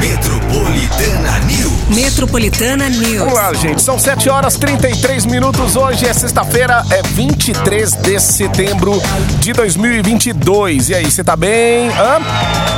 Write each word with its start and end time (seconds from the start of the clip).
Metropolitana 0.00 1.38
News. 1.40 1.70
Metropolitana 1.90 2.88
News. 2.88 3.18
Vamos 3.18 3.34
lá, 3.34 3.52
gente. 3.52 3.82
São 3.82 3.98
7 3.98 4.30
horas 4.30 4.56
33 4.56 5.26
minutos. 5.26 5.76
Hoje 5.76 6.06
é 6.06 6.12
sexta-feira, 6.14 6.82
é 6.90 7.02
23 7.02 7.92
de 7.92 8.18
setembro 8.18 8.92
de 9.40 9.52
2022. 9.52 10.88
E 10.88 10.94
aí, 10.94 11.10
você 11.10 11.22
tá 11.22 11.36
bem? 11.36 11.88
Hã? 11.90 12.18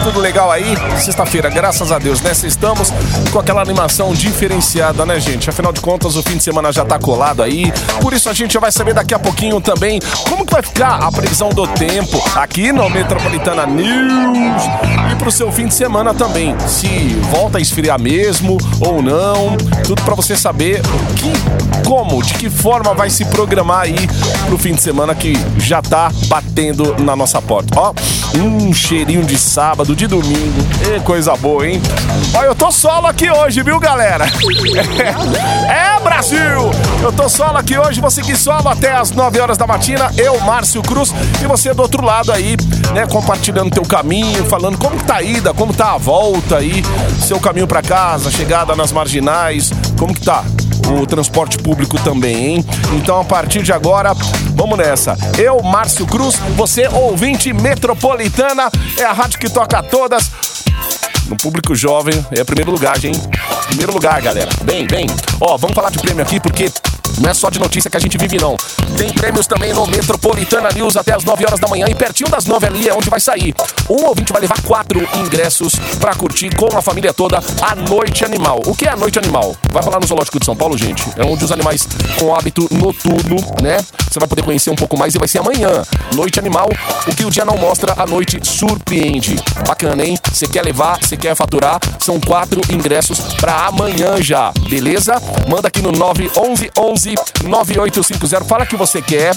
Tudo 0.02 0.18
legal 0.18 0.50
aí? 0.50 0.76
Sexta-feira, 0.98 1.48
graças 1.48 1.92
a 1.92 1.98
Deus, 1.98 2.20
né? 2.20 2.32
Estamos 2.32 2.92
com 3.30 3.38
aquela 3.38 3.62
animação 3.62 4.12
diferenciada, 4.12 5.06
né, 5.06 5.20
gente? 5.20 5.48
Afinal 5.48 5.72
de 5.72 5.80
contas, 5.80 6.16
o 6.16 6.22
fim 6.24 6.36
de 6.36 6.42
semana 6.42 6.72
já 6.72 6.84
tá 6.84 6.98
colado 6.98 7.40
aí. 7.40 7.72
Por 8.00 8.12
isso 8.12 8.28
a 8.28 8.32
gente 8.32 8.54
já 8.54 8.60
vai 8.60 8.72
saber 8.72 8.94
daqui 8.94 9.14
a 9.14 9.18
pouquinho 9.18 9.60
também 9.60 10.00
como 10.28 10.44
que 10.44 10.52
vai 10.52 10.62
ficar 10.62 10.96
a 10.96 11.12
previsão 11.12 11.50
do 11.50 11.68
tempo 11.68 12.20
aqui 12.34 12.72
no 12.72 12.90
Metropolitana 12.90 13.64
News. 13.64 14.62
E 15.12 15.14
pro 15.16 15.30
seu 15.30 15.52
fim 15.52 15.68
de 15.68 15.74
semana 15.74 16.12
também. 16.12 16.56
Se 16.66 17.11
volta 17.30 17.58
a 17.58 17.60
esfriar 17.60 18.00
mesmo 18.00 18.58
ou 18.80 19.02
não. 19.02 19.56
Tudo 19.84 20.02
para 20.02 20.14
você 20.14 20.36
saber 20.36 20.80
o 20.80 21.14
que, 21.14 21.88
como, 21.88 22.22
de 22.22 22.34
que 22.34 22.50
forma 22.50 22.94
vai 22.94 23.10
se 23.10 23.24
programar 23.26 23.82
aí 23.82 23.96
pro 24.46 24.58
fim 24.58 24.74
de 24.74 24.82
semana 24.82 25.14
que 25.14 25.34
já 25.58 25.82
tá 25.82 26.10
batendo 26.26 26.96
na 27.02 27.14
nossa 27.16 27.40
porta. 27.40 27.78
Ó, 27.78 27.94
um 28.38 28.72
cheirinho 28.72 29.24
de 29.24 29.38
sábado, 29.38 29.94
de 29.94 30.06
domingo. 30.06 30.66
E 30.94 31.00
coisa 31.00 31.36
boa, 31.36 31.66
hein? 31.66 31.80
Ó, 32.34 32.42
eu 32.42 32.54
tô 32.54 32.70
solo 32.70 33.06
aqui 33.06 33.30
hoje, 33.30 33.62
viu, 33.62 33.78
galera? 33.78 34.26
É, 35.68 36.00
Brasil! 36.02 36.70
Eu 37.02 37.12
tô 37.12 37.28
solo 37.28 37.56
aqui 37.56 37.78
hoje, 37.78 38.00
vou 38.00 38.10
seguir 38.10 38.36
solo 38.36 38.68
até 38.68 38.92
as 38.92 39.10
9 39.10 39.40
horas 39.40 39.58
da 39.58 39.66
matina. 39.66 40.10
Eu, 40.16 40.38
Márcio 40.40 40.82
Cruz, 40.82 41.12
e 41.42 41.46
você 41.46 41.72
do 41.72 41.82
outro 41.82 42.04
lado 42.04 42.32
aí, 42.32 42.56
né, 42.92 43.06
compartilhando 43.06 43.70
teu 43.70 43.82
caminho, 43.82 44.44
falando 44.44 44.78
como 44.78 44.96
tá 45.02 45.16
a 45.16 45.22
ida, 45.22 45.52
como 45.54 45.72
tá 45.72 45.92
a 45.92 45.98
volta 45.98 46.58
aí, 46.58 46.82
seu 47.20 47.38
caminho 47.40 47.66
para 47.66 47.82
casa, 47.82 48.30
chegada 48.30 48.74
nas 48.74 48.92
marginais, 48.92 49.70
como 49.98 50.14
que 50.14 50.20
tá? 50.22 50.44
o 51.00 51.06
transporte 51.06 51.58
público 51.58 51.98
também, 52.02 52.56
hein? 52.56 52.64
Então, 52.94 53.20
a 53.20 53.24
partir 53.24 53.62
de 53.62 53.72
agora, 53.72 54.12
vamos 54.54 54.76
nessa. 54.76 55.16
Eu, 55.38 55.62
Márcio 55.62 56.06
Cruz, 56.06 56.36
você, 56.56 56.86
ouvinte 56.88 57.52
metropolitana, 57.52 58.70
é 58.98 59.04
a 59.04 59.12
rádio 59.12 59.38
que 59.38 59.48
toca 59.48 59.82
todas. 59.82 60.30
No 61.28 61.36
público 61.36 61.74
jovem, 61.74 62.14
é 62.32 62.44
primeiro 62.44 62.70
lugar, 62.70 63.02
hein? 63.04 63.12
Primeiro 63.68 63.92
lugar, 63.92 64.20
galera. 64.20 64.50
Bem, 64.64 64.86
bem. 64.86 65.06
Ó, 65.40 65.56
vamos 65.56 65.74
falar 65.74 65.90
de 65.90 65.98
prêmio 65.98 66.22
aqui, 66.22 66.38
porque 66.40 66.70
não 67.20 67.30
é 67.30 67.34
só 67.34 67.50
de 67.50 67.58
notícia 67.58 67.90
que 67.90 67.96
a 67.96 68.00
gente 68.00 68.16
vive, 68.16 68.38
não. 68.38 68.56
Tem 68.96 69.12
prêmios 69.12 69.46
também 69.46 69.72
no 69.72 69.86
Metropolitana 69.86 70.68
News 70.74 70.96
até 70.96 71.14
as 71.14 71.24
9 71.24 71.44
horas 71.44 71.60
da 71.60 71.68
manhã 71.68 71.86
e 71.88 71.94
pertinho 71.94 72.30
das 72.30 72.46
9 72.46 72.66
ali 72.66 72.88
é 72.88 72.94
onde 72.94 73.10
vai 73.10 73.20
sair. 73.20 73.54
Um 73.88 74.06
ouvinte 74.06 74.32
vai 74.32 74.40
levar 74.40 74.60
quatro 74.62 75.00
ingressos 75.18 75.74
pra 76.00 76.14
curtir 76.14 76.54
com 76.56 76.76
a 76.76 76.82
família 76.82 77.12
toda 77.12 77.42
a 77.60 77.74
Noite 77.74 78.24
Animal. 78.24 78.60
O 78.66 78.74
que 78.74 78.86
é 78.86 78.90
a 78.90 78.96
Noite 78.96 79.18
Animal? 79.18 79.56
Vai 79.72 79.82
rolar 79.82 80.00
no 80.00 80.06
Zoológico 80.06 80.38
de 80.38 80.44
São 80.44 80.56
Paulo, 80.56 80.76
gente. 80.76 81.02
É 81.16 81.24
onde 81.24 81.44
os 81.44 81.52
animais 81.52 81.86
com 82.18 82.34
hábito 82.34 82.68
noturno, 82.70 83.36
né? 83.62 83.78
Você 84.10 84.18
vai 84.18 84.28
poder 84.28 84.42
conhecer 84.42 84.70
um 84.70 84.76
pouco 84.76 84.96
mais 84.96 85.14
e 85.14 85.18
vai 85.18 85.28
ser 85.28 85.38
amanhã. 85.38 85.82
Noite 86.14 86.38
Animal, 86.38 86.68
o 87.06 87.14
que 87.14 87.24
o 87.24 87.30
dia 87.30 87.44
não 87.44 87.56
mostra, 87.56 87.94
a 87.96 88.06
noite 88.06 88.40
surpreende. 88.42 89.36
Bacana, 89.66 90.04
hein? 90.04 90.18
Você 90.30 90.46
quer 90.46 90.62
levar, 90.62 90.98
você 90.98 91.16
quer 91.16 91.34
faturar? 91.34 91.78
São 91.98 92.20
quatro 92.20 92.60
ingressos 92.70 93.18
pra 93.40 93.66
amanhã 93.66 94.20
já, 94.20 94.52
beleza? 94.68 95.14
Manda 95.48 95.68
aqui 95.68 95.80
no 95.80 95.92
911 95.92 96.70
11 96.76 97.01
9850. 97.44 98.44
Fala 98.44 98.66
que 98.66 98.76
você 98.76 99.00
quer. 99.02 99.34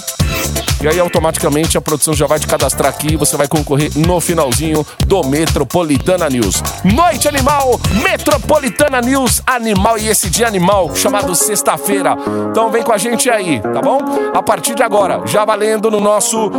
E 0.82 0.86
aí 0.86 1.00
automaticamente 1.00 1.78
a 1.78 1.80
produção 1.80 2.12
já 2.12 2.26
vai 2.26 2.38
te 2.38 2.46
cadastrar 2.46 2.90
aqui 2.90 3.14
e 3.14 3.16
você 3.16 3.36
vai 3.36 3.48
concorrer 3.48 3.90
no 3.96 4.20
finalzinho 4.20 4.86
do 5.06 5.24
Metropolitana 5.24 6.28
News. 6.28 6.62
Noite 6.84 7.26
Animal, 7.26 7.80
Metropolitana 8.02 9.00
News 9.00 9.42
Animal 9.46 9.96
e 9.98 10.08
esse 10.08 10.28
dia 10.28 10.46
animal 10.46 10.94
chamado 10.94 11.34
sexta-feira. 11.34 12.14
Então 12.50 12.70
vem 12.70 12.82
com 12.82 12.92
a 12.92 12.98
gente 12.98 13.30
aí, 13.30 13.58
tá 13.60 13.80
bom? 13.80 14.00
A 14.34 14.42
partir 14.42 14.74
de 14.74 14.82
agora, 14.82 15.22
já 15.24 15.44
valendo 15.44 15.90
no 15.90 16.00
nosso 16.00 16.50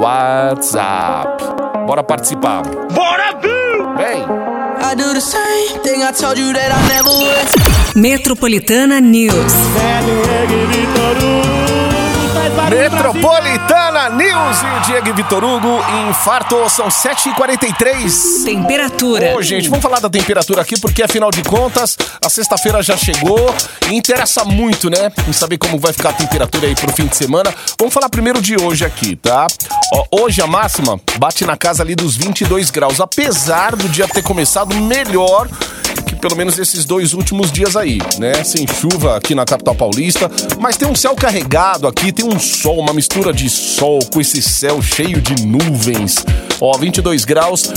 WhatsApp. 0.00 1.44
Bora 1.86 2.02
participar. 2.02 2.62
Bora, 2.92 3.34
Bill! 3.34 3.94
Vem! 3.96 4.55
I 4.86 4.94
do 4.94 5.12
the 5.12 5.20
same 5.20 5.80
thing 5.82 6.02
I 6.04 6.12
told 6.12 6.38
you 6.38 6.52
that 6.52 6.70
I 6.70 6.80
never 6.94 7.10
would. 7.10 7.48
Metropolitana 8.04 9.00
News. 9.02 9.54
Metropolitana 12.68 14.08
News 14.10 14.58
e 14.60 14.86
Diego 14.86 15.08
e 15.08 15.12
Vitor 15.12 15.44
Hugo, 15.44 15.78
infarto, 16.08 16.68
são 16.68 16.88
7h43. 16.88 18.44
Temperatura. 18.44 19.36
Ô, 19.36 19.42
gente, 19.42 19.68
vamos 19.68 19.82
falar 19.82 20.00
da 20.00 20.10
temperatura 20.10 20.62
aqui, 20.62 20.78
porque 20.80 21.02
afinal 21.02 21.30
de 21.30 21.42
contas, 21.42 21.96
a 22.24 22.28
sexta-feira 22.28 22.82
já 22.82 22.96
chegou 22.96 23.54
e 23.88 23.94
interessa 23.94 24.44
muito, 24.44 24.90
né? 24.90 25.12
Em 25.28 25.32
saber 25.32 25.58
como 25.58 25.78
vai 25.78 25.92
ficar 25.92 26.10
a 26.10 26.14
temperatura 26.14 26.66
aí 26.66 26.74
pro 26.74 26.92
fim 26.92 27.06
de 27.06 27.16
semana. 27.16 27.54
Vamos 27.78 27.94
falar 27.94 28.08
primeiro 28.08 28.42
de 28.42 28.56
hoje 28.60 28.84
aqui, 28.84 29.14
tá? 29.14 29.46
Ó, 29.94 30.22
hoje 30.22 30.42
a 30.42 30.46
máxima 30.46 31.00
bate 31.18 31.44
na 31.44 31.56
casa 31.56 31.84
ali 31.84 31.94
dos 31.94 32.16
22 32.16 32.70
graus, 32.70 33.00
apesar 33.00 33.76
do 33.76 33.88
dia 33.88 34.08
ter 34.08 34.22
começado 34.22 34.74
melhor 34.74 35.48
que 36.06 36.14
pelo 36.14 36.36
menos 36.36 36.58
esses 36.58 36.84
dois 36.84 37.12
últimos 37.12 37.50
dias 37.50 37.76
aí, 37.76 37.98
né? 38.18 38.44
Sem 38.44 38.66
chuva 38.66 39.16
aqui 39.16 39.34
na 39.34 39.44
capital 39.44 39.74
paulista, 39.74 40.30
mas 40.60 40.76
tem 40.76 40.88
um 40.88 40.94
céu 40.94 41.14
carregado 41.16 41.86
aqui, 41.86 42.12
tem 42.12 42.24
um 42.24 42.38
sol, 42.56 42.78
uma 42.78 42.92
mistura 42.92 43.32
de 43.32 43.50
sol 43.50 43.98
com 44.10 44.20
esse 44.20 44.40
céu 44.40 44.80
cheio 44.80 45.20
de 45.20 45.46
nuvens. 45.46 46.24
Ó, 46.60 46.76
22 46.78 47.24
graus. 47.24 47.70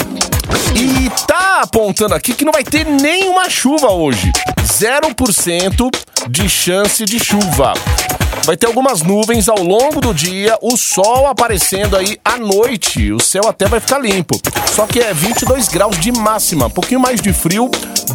E 0.75 1.09
tá 1.27 1.61
apontando 1.63 2.15
aqui 2.15 2.33
que 2.33 2.45
não 2.45 2.53
vai 2.53 2.63
ter 2.63 2.85
nenhuma 2.85 3.49
chuva 3.49 3.91
hoje. 3.91 4.31
0% 4.65 5.89
de 6.29 6.49
chance 6.49 7.05
de 7.05 7.19
chuva. 7.19 7.73
Vai 8.45 8.57
ter 8.57 8.67
algumas 8.67 9.01
nuvens 9.01 9.47
ao 9.47 9.61
longo 9.61 10.01
do 10.01 10.13
dia, 10.13 10.57
o 10.61 10.75
sol 10.75 11.27
aparecendo 11.27 11.95
aí 11.95 12.17
à 12.23 12.37
noite. 12.37 13.11
O 13.11 13.19
céu 13.19 13.43
até 13.47 13.67
vai 13.67 13.79
ficar 13.79 13.99
limpo. 13.99 14.39
Só 14.73 14.87
que 14.87 14.99
é 14.99 15.13
22 15.13 15.67
graus 15.67 15.99
de 15.99 16.11
máxima, 16.11 16.65
um 16.67 16.69
pouquinho 16.69 16.99
mais 16.99 17.21
de 17.21 17.31
frio, 17.31 17.69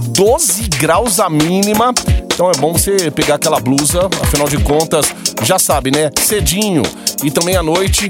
12 0.08 0.68
graus 0.78 1.20
a 1.20 1.30
mínima. 1.30 1.92
Então 2.24 2.50
é 2.50 2.56
bom 2.58 2.72
você 2.72 3.10
pegar 3.10 3.36
aquela 3.36 3.60
blusa, 3.60 4.08
afinal 4.22 4.48
de 4.48 4.58
contas, 4.58 5.06
já 5.42 5.58
sabe, 5.58 5.90
né? 5.90 6.10
Cedinho 6.20 6.82
e 7.22 7.30
também 7.30 7.56
à 7.56 7.62
noite 7.62 8.08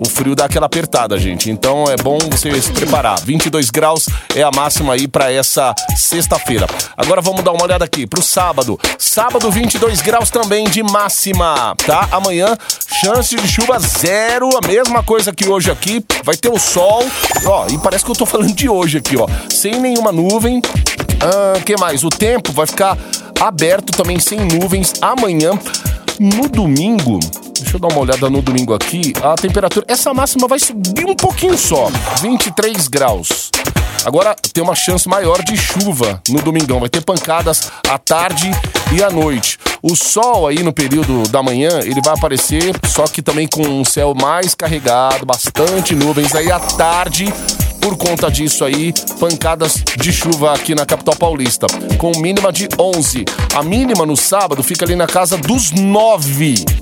o 0.00 0.08
frio 0.08 0.34
dá 0.34 0.46
aquela 0.46 0.64
apertada, 0.64 1.18
gente. 1.18 1.50
Então 1.50 1.84
é 1.84 1.96
bom 1.96 2.18
você 2.30 2.60
se 2.60 2.72
preparar. 2.72 3.20
22 3.20 3.68
graus 3.68 4.08
é 4.34 4.42
a 4.42 4.50
máxima 4.50 4.94
aí 4.94 5.06
para 5.06 5.30
essa 5.30 5.74
sexta-feira. 5.94 6.66
Agora 6.96 7.20
vamos 7.20 7.44
dar 7.44 7.52
uma 7.52 7.62
olhada 7.62 7.84
aqui 7.84 8.06
pro 8.06 8.22
sábado. 8.22 8.80
Sábado 8.98 9.50
22 9.50 10.00
graus 10.00 10.30
também 10.30 10.64
de 10.64 10.82
máxima, 10.82 11.74
tá? 11.86 12.08
Amanhã 12.10 12.56
chance 13.04 13.36
de 13.36 13.46
chuva 13.46 13.78
zero, 13.78 14.48
a 14.56 14.66
mesma 14.66 15.02
coisa 15.02 15.32
que 15.32 15.46
hoje 15.46 15.70
aqui. 15.70 16.04
Vai 16.24 16.36
ter 16.36 16.50
o 16.50 16.58
sol, 16.58 17.04
ó, 17.44 17.66
e 17.68 17.78
parece 17.78 18.04
que 18.04 18.10
eu 18.10 18.14
tô 18.14 18.24
falando 18.24 18.54
de 18.54 18.68
hoje 18.68 18.98
aqui, 18.98 19.16
ó, 19.16 19.26
sem 19.50 19.78
nenhuma 19.78 20.12
nuvem. 20.12 20.62
Ah, 21.20 21.60
que 21.60 21.76
mais? 21.76 22.02
O 22.04 22.08
tempo 22.08 22.52
vai 22.52 22.66
ficar 22.66 22.96
aberto 23.38 23.92
também 23.92 24.18
sem 24.18 24.40
nuvens 24.40 24.94
amanhã. 25.02 25.58
No 26.18 26.48
domingo, 26.48 27.18
deixa 27.62 27.76
eu 27.76 27.80
dar 27.80 27.88
uma 27.88 28.00
olhada 28.00 28.28
no 28.28 28.42
domingo 28.42 28.74
aqui, 28.74 29.12
a 29.22 29.34
temperatura, 29.34 29.86
essa 29.88 30.12
máxima 30.12 30.48
vai 30.48 30.58
subir 30.58 31.06
um 31.06 31.14
pouquinho 31.14 31.56
só, 31.56 31.88
23 32.20 32.88
graus. 32.88 33.50
Agora 34.04 34.34
tem 34.52 34.62
uma 34.62 34.74
chance 34.74 35.08
maior 35.08 35.42
de 35.42 35.56
chuva 35.56 36.22
no 36.28 36.40
domingão, 36.40 36.80
vai 36.80 36.88
ter 36.88 37.02
pancadas 37.02 37.70
à 37.88 37.98
tarde 37.98 38.50
e 38.94 39.02
à 39.02 39.10
noite. 39.10 39.58
O 39.82 39.94
sol 39.94 40.46
aí 40.46 40.62
no 40.62 40.72
período 40.72 41.28
da 41.28 41.42
manhã, 41.42 41.80
ele 41.80 42.00
vai 42.02 42.14
aparecer, 42.14 42.74
só 42.86 43.04
que 43.04 43.20
também 43.20 43.46
com 43.46 43.62
um 43.62 43.84
céu 43.84 44.14
mais 44.14 44.54
carregado, 44.54 45.26
bastante 45.26 45.94
nuvens 45.94 46.34
aí 46.34 46.50
à 46.50 46.58
tarde. 46.58 47.32
Por 47.80 47.96
conta 47.96 48.30
disso 48.30 48.64
aí, 48.64 48.92
pancadas 49.18 49.82
de 49.98 50.12
chuva 50.12 50.52
aqui 50.52 50.74
na 50.74 50.84
capital 50.84 51.16
paulista, 51.16 51.66
com 51.96 52.12
mínima 52.18 52.52
de 52.52 52.68
11. 52.78 53.24
A 53.54 53.62
mínima 53.62 54.04
no 54.04 54.16
sábado 54.16 54.62
fica 54.62 54.84
ali 54.84 54.94
na 54.94 55.06
casa 55.06 55.38
dos 55.38 55.70
9. 55.70 56.79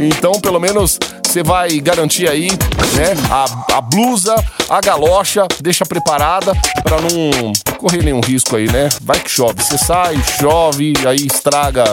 Então, 0.00 0.32
pelo 0.40 0.58
menos, 0.58 0.98
você 1.22 1.42
vai 1.42 1.78
garantir 1.78 2.28
aí, 2.28 2.48
né, 2.48 3.14
a, 3.30 3.76
a 3.76 3.80
blusa, 3.80 4.34
a 4.68 4.80
galocha, 4.80 5.46
deixa 5.60 5.84
preparada 5.84 6.52
para 6.82 6.96
não 7.00 7.52
correr 7.76 8.02
nenhum 8.02 8.20
risco 8.20 8.56
aí, 8.56 8.66
né? 8.70 8.88
Vai 9.02 9.20
que 9.20 9.30
chove. 9.30 9.62
Você 9.62 9.78
sai, 9.78 10.16
chove, 10.40 10.94
aí 11.06 11.26
estraga 11.26 11.84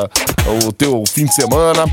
o 0.66 0.72
teu 0.72 1.04
fim 1.08 1.26
de 1.26 1.34
semana. 1.34 1.86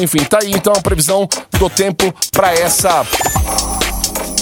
Enfim, 0.00 0.24
tá 0.24 0.38
aí 0.42 0.50
então 0.50 0.72
a 0.74 0.80
previsão 0.80 1.28
do 1.58 1.68
tempo 1.68 2.12
para 2.32 2.52
essa 2.52 3.04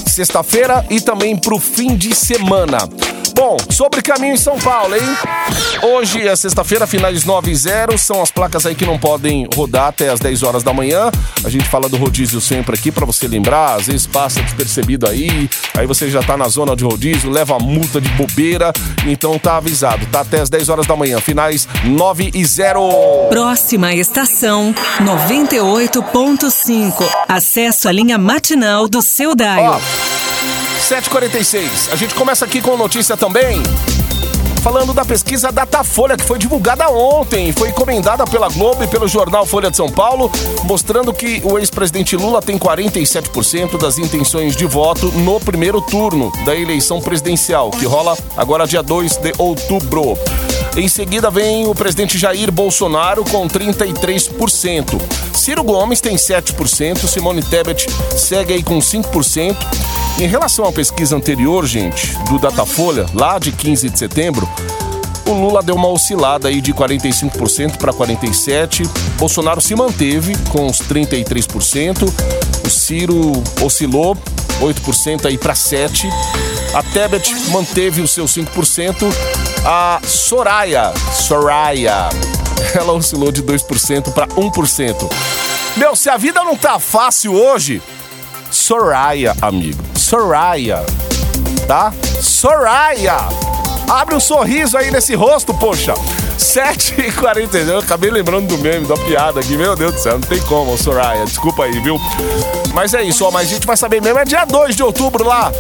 sexta-feira 0.06 0.86
e 0.88 1.00
também 1.00 1.36
pro 1.36 1.58
fim 1.58 1.96
de 1.96 2.14
semana. 2.14 2.78
Bom, 3.38 3.56
sobre 3.70 4.02
caminho 4.02 4.34
em 4.34 4.36
São 4.36 4.58
Paulo, 4.58 4.96
hein? 4.96 5.02
Hoje 5.80 6.26
é 6.26 6.34
sexta-feira, 6.34 6.88
finais 6.88 7.24
9 7.24 7.52
e 7.52 7.54
0. 7.54 7.96
São 7.96 8.20
as 8.20 8.32
placas 8.32 8.66
aí 8.66 8.74
que 8.74 8.84
não 8.84 8.98
podem 8.98 9.46
rodar 9.54 9.86
até 9.86 10.08
as 10.08 10.18
10 10.18 10.42
horas 10.42 10.64
da 10.64 10.72
manhã. 10.72 11.08
A 11.44 11.48
gente 11.48 11.64
fala 11.68 11.88
do 11.88 11.96
rodízio 11.96 12.40
sempre 12.40 12.74
aqui 12.74 12.90
para 12.90 13.06
você 13.06 13.28
lembrar. 13.28 13.76
Às 13.76 13.86
vezes 13.86 14.08
passa 14.08 14.42
despercebido 14.42 15.06
aí. 15.06 15.48
Aí 15.76 15.86
você 15.86 16.10
já 16.10 16.20
tá 16.20 16.36
na 16.36 16.48
zona 16.48 16.74
de 16.74 16.82
rodízio, 16.82 17.30
leva 17.30 17.54
a 17.54 17.60
multa 17.60 18.00
de 18.00 18.08
bobeira. 18.08 18.72
Então 19.06 19.38
tá 19.38 19.58
avisado, 19.58 20.04
tá 20.06 20.22
até 20.22 20.40
as 20.40 20.50
10 20.50 20.68
horas 20.68 20.88
da 20.88 20.96
manhã. 20.96 21.20
Finais 21.20 21.68
9 21.84 22.32
e 22.34 22.44
0. 22.44 23.28
Próxima 23.30 23.94
estação 23.94 24.74
98.5. 25.00 27.04
Acesso 27.28 27.88
à 27.88 27.92
linha 27.92 28.18
matinal 28.18 28.88
do 28.88 29.00
seu 29.00 29.30
Ó, 29.30 29.34
dial. 29.36 29.80
7h46. 30.78 31.92
A 31.92 31.96
gente 31.96 32.14
começa 32.14 32.44
aqui 32.44 32.60
com 32.60 32.76
notícia 32.76 33.16
também. 33.16 33.62
Falando 34.62 34.92
da 34.92 35.04
pesquisa 35.04 35.52
Datafolha, 35.52 36.16
que 36.16 36.24
foi 36.24 36.38
divulgada 36.38 36.88
ontem, 36.90 37.52
foi 37.52 37.68
encomendada 37.68 38.24
pela 38.24 38.48
Globo 38.48 38.82
e 38.82 38.86
pelo 38.86 39.06
jornal 39.06 39.46
Folha 39.46 39.70
de 39.70 39.76
São 39.76 39.88
Paulo, 39.88 40.30
mostrando 40.64 41.12
que 41.12 41.40
o 41.44 41.58
ex-presidente 41.58 42.16
Lula 42.16 42.42
tem 42.42 42.58
47% 42.58 43.78
das 43.78 43.98
intenções 43.98 44.56
de 44.56 44.66
voto 44.66 45.12
no 45.12 45.38
primeiro 45.40 45.80
turno 45.80 46.32
da 46.44 46.54
eleição 46.54 47.00
presidencial, 47.00 47.70
que 47.70 47.86
rola 47.86 48.16
agora 48.36 48.66
dia 48.66 48.82
2 48.82 49.16
de 49.16 49.32
outubro. 49.38 50.18
Em 50.76 50.88
seguida 50.88 51.30
vem 51.30 51.66
o 51.66 51.74
presidente 51.74 52.18
Jair 52.18 52.52
Bolsonaro 52.52 53.24
com 53.24 53.48
33%. 53.48 55.00
Ciro 55.32 55.62
Gomes 55.62 56.00
tem 56.00 56.16
7%, 56.16 57.06
Simone 57.06 57.42
Tebet 57.42 57.86
segue 58.16 58.54
aí 58.54 58.62
com 58.62 58.78
5%. 58.78 59.56
Em 60.20 60.26
relação 60.26 60.64
à 60.64 60.72
pesquisa 60.72 61.14
anterior, 61.14 61.64
gente, 61.64 62.12
do 62.24 62.40
Datafolha, 62.40 63.06
lá 63.14 63.38
de 63.38 63.52
15 63.52 63.88
de 63.88 63.96
setembro, 63.96 64.48
o 65.24 65.32
Lula 65.32 65.62
deu 65.62 65.76
uma 65.76 65.86
oscilada 65.86 66.48
aí 66.48 66.60
de 66.60 66.74
45% 66.74 67.76
para 67.76 67.92
47%. 67.92 68.88
Bolsonaro 69.16 69.60
se 69.60 69.76
manteve 69.76 70.36
com 70.48 70.66
os 70.66 70.78
33%. 70.80 72.12
O 72.66 72.68
Ciro 72.68 73.32
oscilou 73.62 74.16
8% 74.60 75.26
aí 75.26 75.38
para 75.38 75.54
7%. 75.54 76.10
A 76.74 76.82
Tebet 76.82 77.32
manteve 77.50 78.00
os 78.00 78.10
seus 78.10 78.34
5%. 78.34 79.06
A 79.64 80.00
Soraya, 80.04 80.92
Soraya, 81.14 82.08
ela 82.74 82.92
oscilou 82.92 83.30
de 83.30 83.42
2% 83.44 84.12
para 84.12 84.26
1%. 84.26 84.96
Meu, 85.76 85.94
se 85.94 86.10
a 86.10 86.16
vida 86.16 86.42
não 86.42 86.56
tá 86.56 86.80
fácil 86.80 87.34
hoje, 87.34 87.80
Soraya, 88.50 89.34
amigo. 89.40 89.82
Soraya, 89.94 90.84
tá? 91.66 91.92
Soraya! 92.20 93.16
Abre 93.88 94.14
um 94.14 94.20
sorriso 94.20 94.76
aí 94.76 94.90
nesse 94.90 95.14
rosto, 95.14 95.54
poxa. 95.54 95.94
7h42, 96.38 97.68
eu 97.68 97.78
acabei 97.78 98.10
lembrando 98.10 98.46
do 98.46 98.58
meme, 98.58 98.86
da 98.86 98.96
piada 98.96 99.40
aqui. 99.40 99.56
Meu 99.56 99.74
Deus 99.74 99.94
do 99.94 100.00
céu, 100.00 100.12
não 100.14 100.20
tem 100.20 100.40
como, 100.42 100.76
Soraya. 100.76 101.24
Desculpa 101.24 101.64
aí, 101.64 101.78
viu? 101.80 101.98
Mas 102.72 102.94
é 102.94 103.02
isso, 103.02 103.24
ó. 103.24 103.30
Mas 103.30 103.48
a 103.48 103.54
gente 103.54 103.66
vai 103.66 103.76
saber 103.76 104.00
mesmo. 104.00 104.18
É 104.18 104.24
dia 104.24 104.44
2 104.44 104.76
de 104.76 104.82
outubro 104.82 105.24
lá. 105.24 105.50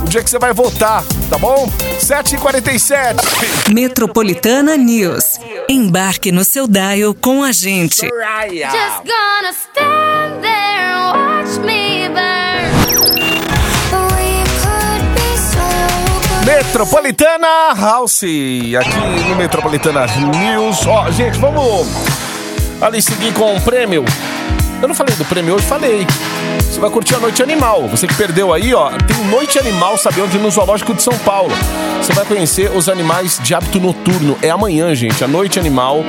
O 0.00 0.04
dia 0.04 0.22
que 0.22 0.30
você 0.30 0.38
vai 0.38 0.52
votar, 0.52 1.02
tá 1.30 1.38
bom? 1.38 1.68
7h47. 1.98 3.72
Metropolitana 3.72 4.76
News. 4.76 5.38
Embarque 5.68 6.30
no 6.30 6.44
seu 6.44 6.68
dial 6.68 7.14
com 7.14 7.42
a 7.42 7.52
gente. 7.52 8.06
Soraya. 8.06 8.70
Just 8.70 9.04
gonna 9.04 9.52
stand 9.52 10.40
there 10.42 10.92
and 10.92 11.12
watch 11.12 11.58
me 11.66 11.81
Metropolitana 16.44 17.72
House, 17.74 18.24
aqui 18.24 19.28
no 19.28 19.36
Metropolitana 19.36 20.06
News. 20.06 20.86
Ó, 20.86 21.10
gente, 21.10 21.38
vamos 21.38 21.86
ali 22.80 23.00
seguir 23.00 23.32
com 23.32 23.56
o 23.56 23.60
prêmio. 23.60 24.04
Eu 24.80 24.88
não 24.88 24.94
falei 24.94 25.14
do 25.14 25.24
prêmio 25.24 25.54
hoje, 25.54 25.64
falei. 25.64 26.04
Você 26.58 26.80
vai 26.80 26.90
curtir 26.90 27.14
a 27.14 27.20
Noite 27.20 27.42
Animal. 27.42 27.86
Você 27.88 28.08
que 28.08 28.14
perdeu 28.14 28.52
aí, 28.52 28.74
ó, 28.74 28.90
tem 28.90 29.24
Noite 29.26 29.58
Animal, 29.58 29.96
sabe 29.96 30.20
onde? 30.20 30.36
No 30.38 30.50
Zoológico 30.50 30.92
de 30.92 31.02
São 31.02 31.16
Paulo. 31.18 31.52
Você 32.02 32.12
vai 32.12 32.24
conhecer 32.24 32.70
os 32.74 32.88
animais 32.88 33.38
de 33.40 33.54
hábito 33.54 33.78
noturno. 33.78 34.36
É 34.42 34.50
amanhã, 34.50 34.92
gente, 34.96 35.22
a 35.22 35.28
Noite 35.28 35.60
Animal. 35.60 36.04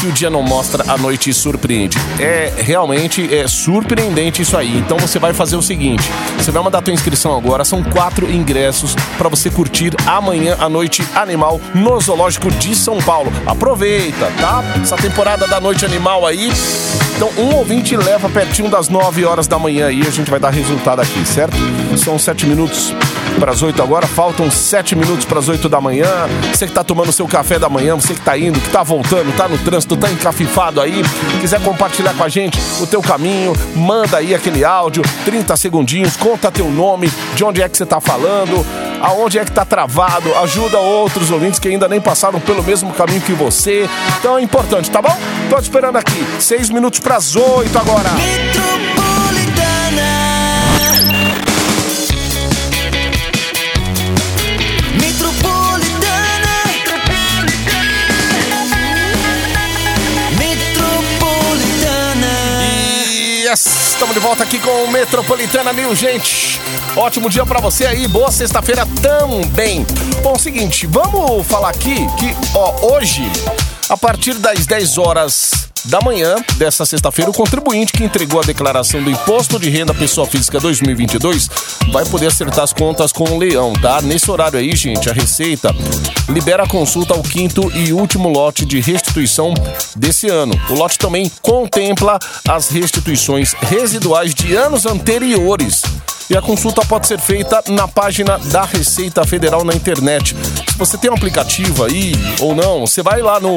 Que 0.00 0.06
o 0.06 0.12
dia 0.12 0.28
não 0.28 0.42
mostra, 0.42 0.84
a 0.88 0.98
noite 0.98 1.32
surpreende. 1.32 1.96
É 2.20 2.52
realmente 2.58 3.32
é 3.34 3.48
surpreendente 3.48 4.42
isso 4.42 4.56
aí. 4.56 4.76
Então 4.76 4.98
você 4.98 5.18
vai 5.18 5.32
fazer 5.32 5.56
o 5.56 5.62
seguinte: 5.62 6.10
você 6.36 6.50
vai 6.50 6.62
mandar 6.62 6.82
tua 6.82 6.92
inscrição 6.92 7.36
agora. 7.36 7.64
São 7.64 7.82
quatro 7.82 8.30
ingressos 8.30 8.94
para 9.16 9.28
você 9.28 9.50
curtir 9.50 9.94
amanhã 10.06 10.56
a 10.60 10.68
noite 10.68 11.06
animal 11.14 11.60
no 11.74 11.98
Zoológico 12.00 12.50
de 12.50 12.74
São 12.74 12.98
Paulo. 12.98 13.32
Aproveita, 13.46 14.30
tá? 14.40 14.62
Essa 14.82 14.96
temporada 14.96 15.46
da 15.46 15.60
noite 15.60 15.84
animal 15.84 16.26
aí. 16.26 16.50
Então, 17.16 17.30
um 17.38 17.56
ouvinte 17.56 17.96
leva 17.96 18.28
pertinho 18.28 18.68
das 18.68 18.90
9 18.90 19.24
horas 19.24 19.46
da 19.46 19.58
manhã 19.58 19.86
aí. 19.86 20.02
A 20.06 20.10
gente 20.10 20.30
vai 20.30 20.38
dar 20.38 20.50
resultado 20.50 21.00
aqui, 21.00 21.24
certo? 21.24 21.56
São 21.96 22.18
7 22.18 22.44
minutos 22.44 22.92
para 23.40 23.52
as 23.52 23.62
8 23.62 23.82
agora. 23.82 24.06
Faltam 24.06 24.50
7 24.50 24.94
minutos 24.94 25.24
para 25.24 25.38
as 25.38 25.48
8 25.48 25.66
da 25.66 25.80
manhã. 25.80 26.06
Você 26.52 26.66
que 26.66 26.74
tá 26.74 26.84
tomando 26.84 27.10
seu 27.12 27.26
café 27.26 27.58
da 27.58 27.70
manhã, 27.70 27.94
você 27.94 28.12
que 28.12 28.20
tá 28.20 28.36
indo, 28.36 28.60
que 28.60 28.68
tá 28.68 28.82
voltando, 28.82 29.34
tá 29.34 29.48
no 29.48 29.56
trânsito, 29.56 29.96
tá 29.96 30.10
encafifado 30.10 30.78
aí, 30.78 31.02
quiser 31.40 31.62
compartilhar 31.62 32.12
com 32.12 32.22
a 32.22 32.28
gente 32.28 32.58
o 32.82 32.86
teu 32.86 33.00
caminho, 33.00 33.54
manda 33.74 34.18
aí 34.18 34.34
aquele 34.34 34.62
áudio, 34.62 35.02
30 35.24 35.56
segundinhos, 35.56 36.18
conta 36.18 36.50
teu 36.50 36.70
nome, 36.70 37.10
de 37.34 37.42
onde 37.42 37.62
é 37.62 37.68
que 37.68 37.78
você 37.78 37.86
tá 37.86 37.98
falando, 37.98 38.64
aonde 39.06 39.38
é 39.38 39.44
que 39.44 39.52
tá 39.52 39.64
travado, 39.64 40.34
ajuda 40.38 40.78
outros 40.78 41.30
ouvintes 41.30 41.60
que 41.60 41.68
ainda 41.68 41.88
nem 41.88 42.00
passaram 42.00 42.40
pelo 42.40 42.62
mesmo 42.62 42.92
caminho 42.92 43.20
que 43.20 43.32
você. 43.32 43.88
Então 44.18 44.36
é 44.36 44.42
importante, 44.42 44.90
tá 44.90 45.00
bom? 45.00 45.16
Tô 45.48 45.56
te 45.56 45.62
esperando 45.62 45.96
aqui. 45.96 46.26
6 46.40 46.70
minutos 46.70 46.98
para 46.98 47.16
as 47.16 47.36
8 47.36 47.78
agora. 47.78 48.10
Estamos 63.96 64.14
de 64.14 64.20
volta 64.20 64.42
aqui 64.42 64.58
com 64.58 64.84
o 64.84 64.92
Metropolitana 64.92 65.72
News, 65.72 65.98
gente. 65.98 66.60
Ótimo 66.94 67.30
dia 67.30 67.46
pra 67.46 67.60
você 67.60 67.86
aí, 67.86 68.06
boa 68.06 68.30
sexta-feira 68.30 68.86
também. 69.00 69.86
Bom, 70.22 70.38
seguinte, 70.38 70.86
vamos 70.86 71.46
falar 71.46 71.70
aqui 71.70 72.06
que, 72.18 72.36
ó, 72.54 72.94
hoje, 72.94 73.22
a 73.88 73.96
partir 73.96 74.34
das 74.34 74.66
10 74.66 74.98
horas 74.98 75.66
da 75.86 76.00
manhã 76.00 76.36
dessa 76.56 76.84
sexta-feira, 76.84 77.30
o 77.30 77.34
contribuinte 77.34 77.92
que 77.92 78.04
entregou 78.04 78.40
a 78.40 78.44
declaração 78.44 79.02
do 79.02 79.10
Imposto 79.10 79.58
de 79.58 79.70
Renda 79.70 79.94
Pessoa 79.94 80.26
Física 80.26 80.58
2022 80.58 81.48
vai 81.92 82.04
poder 82.04 82.26
acertar 82.26 82.64
as 82.64 82.72
contas 82.72 83.12
com 83.12 83.24
o 83.24 83.38
leão, 83.38 83.72
tá? 83.72 84.02
Nesse 84.02 84.30
horário 84.30 84.58
aí, 84.58 84.74
gente, 84.74 85.08
a 85.08 85.12
Receita 85.12 85.74
libera 86.28 86.64
a 86.64 86.68
consulta 86.68 87.14
ao 87.14 87.22
quinto 87.22 87.70
e 87.72 87.92
último 87.92 88.28
lote 88.28 88.64
de 88.64 88.80
restituição 88.80 89.54
desse 89.94 90.28
ano. 90.28 90.54
O 90.70 90.74
lote 90.74 90.98
também 90.98 91.30
contempla 91.40 92.18
as 92.48 92.68
restituições 92.68 93.54
residuais 93.60 94.34
de 94.34 94.54
anos 94.54 94.86
anteriores. 94.86 95.82
E 96.28 96.36
a 96.36 96.42
consulta 96.42 96.84
pode 96.84 97.06
ser 97.06 97.20
feita 97.20 97.62
na 97.68 97.86
página 97.86 98.36
da 98.38 98.64
Receita 98.64 99.24
Federal 99.24 99.64
na 99.64 99.72
internet. 99.72 100.34
Se 100.68 100.76
você 100.76 100.98
tem 100.98 101.08
um 101.08 101.14
aplicativo 101.14 101.84
aí 101.84 102.12
ou 102.40 102.52
não, 102.52 102.80
você 102.80 103.00
vai 103.00 103.22
lá 103.22 103.38
no, 103.38 103.56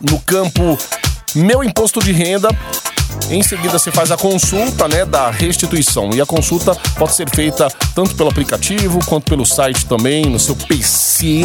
no 0.00 0.18
campo 0.26 0.76
Meu 1.34 1.62
Imposto 1.62 2.00
de 2.00 2.12
Renda. 2.12 2.48
Em 3.30 3.42
seguida, 3.42 3.78
você 3.78 3.90
faz 3.90 4.10
a 4.10 4.16
consulta 4.16 4.88
né, 4.88 5.04
da 5.04 5.30
restituição. 5.30 6.10
E 6.14 6.20
a 6.20 6.26
consulta 6.26 6.74
pode 6.96 7.14
ser 7.14 7.28
feita 7.28 7.68
tanto 7.94 8.14
pelo 8.14 8.30
aplicativo 8.30 9.00
quanto 9.04 9.28
pelo 9.28 9.44
site 9.44 9.84
também, 9.86 10.24
no 10.24 10.38
seu 10.38 10.56
PC, 10.56 11.42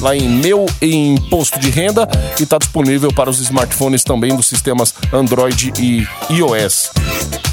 lá 0.00 0.16
em 0.16 0.28
Meu 0.28 0.66
Imposto 0.82 1.58
de 1.60 1.70
Renda. 1.70 2.08
E 2.38 2.42
está 2.42 2.58
disponível 2.58 3.12
para 3.12 3.30
os 3.30 3.38
smartphones 3.38 4.02
também 4.02 4.34
dos 4.34 4.46
sistemas 4.46 4.94
Android 5.12 5.72
e 5.78 6.06
iOS 6.30 6.90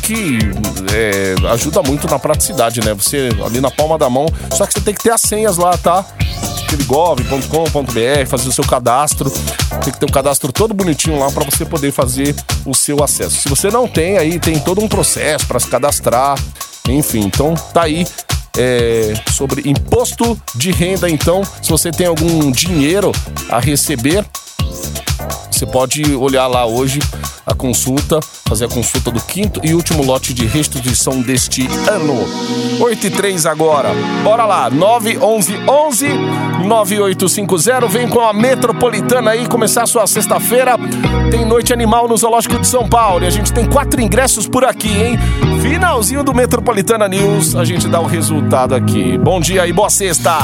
que 0.07 0.39
é, 0.95 1.35
ajuda 1.49 1.83
muito 1.83 2.07
na 2.07 2.17
praticidade, 2.17 2.79
né? 2.79 2.93
Você 2.93 3.27
ali 3.45 3.59
na 3.59 3.69
palma 3.69 3.97
da 3.97 4.09
mão, 4.09 4.25
só 4.53 4.65
que 4.65 4.71
você 4.71 4.79
tem 4.79 4.93
que 4.93 5.03
ter 5.03 5.11
as 5.11 5.19
senhas 5.19 5.57
lá, 5.57 5.77
tá? 5.77 6.05
gov.com.br, 6.85 8.27
fazer 8.27 8.49
o 8.49 8.51
seu 8.51 8.63
cadastro. 8.65 9.31
Tem 9.83 9.93
que 9.93 9.99
ter 9.99 10.05
o 10.05 10.11
cadastro 10.11 10.51
todo 10.51 10.73
bonitinho 10.73 11.19
lá 11.19 11.31
para 11.31 11.45
você 11.45 11.65
poder 11.65 11.91
fazer 11.91 12.35
o 12.65 12.73
seu 12.73 13.03
acesso. 13.03 13.41
Se 13.41 13.49
você 13.49 13.69
não 13.69 13.87
tem, 13.87 14.17
aí 14.17 14.39
tem 14.39 14.59
todo 14.59 14.81
um 14.81 14.87
processo 14.87 15.47
para 15.47 15.59
se 15.59 15.67
cadastrar, 15.67 16.37
enfim. 16.87 17.21
Então 17.21 17.53
tá 17.73 17.83
aí 17.83 18.05
é, 18.57 19.13
sobre 19.31 19.69
imposto 19.69 20.39
de 20.55 20.71
renda. 20.71 21.09
Então, 21.09 21.43
se 21.61 21.69
você 21.69 21.91
tem 21.91 22.07
algum 22.07 22.51
dinheiro 22.51 23.11
a 23.49 23.59
receber, 23.59 24.25
Você 25.57 25.65
pode 25.65 26.13
olhar 26.13 26.45
lá 26.45 26.67
hoje 26.67 26.99
a 27.43 27.51
consulta, 27.55 28.19
fazer 28.47 28.65
a 28.65 28.67
consulta 28.67 29.09
do 29.09 29.19
quinto 29.19 29.59
e 29.63 29.73
último 29.73 30.03
lote 30.03 30.31
de 30.31 30.45
restituição 30.45 31.19
deste 31.19 31.67
ano. 31.89 32.13
8 32.79 33.07
e 33.07 33.09
3 33.09 33.47
agora. 33.47 33.89
Bora 34.23 34.45
lá, 34.45 34.69
911 34.69 36.09
9850. 36.63 37.87
Vem 37.87 38.07
com 38.07 38.19
a 38.19 38.31
Metropolitana 38.33 39.31
aí 39.31 39.47
começar 39.47 39.81
a 39.81 39.87
sua 39.87 40.05
sexta-feira. 40.05 40.77
Tem 41.31 41.43
Noite 41.43 41.73
Animal 41.73 42.07
no 42.07 42.15
Zoológico 42.15 42.59
de 42.59 42.67
São 42.67 42.87
Paulo. 42.87 43.23
E 43.23 43.27
a 43.27 43.31
gente 43.31 43.51
tem 43.51 43.65
quatro 43.65 43.99
ingressos 43.99 44.47
por 44.47 44.63
aqui, 44.63 44.89
hein? 44.95 45.17
Finalzinho 45.63 46.23
do 46.23 46.35
Metropolitana 46.35 47.07
News. 47.07 47.55
A 47.55 47.65
gente 47.65 47.87
dá 47.87 47.99
o 47.99 48.05
resultado 48.05 48.75
aqui. 48.75 49.17
Bom 49.17 49.41
dia 49.41 49.65
e 49.65 49.73
boa 49.73 49.89
sexta. 49.89 50.37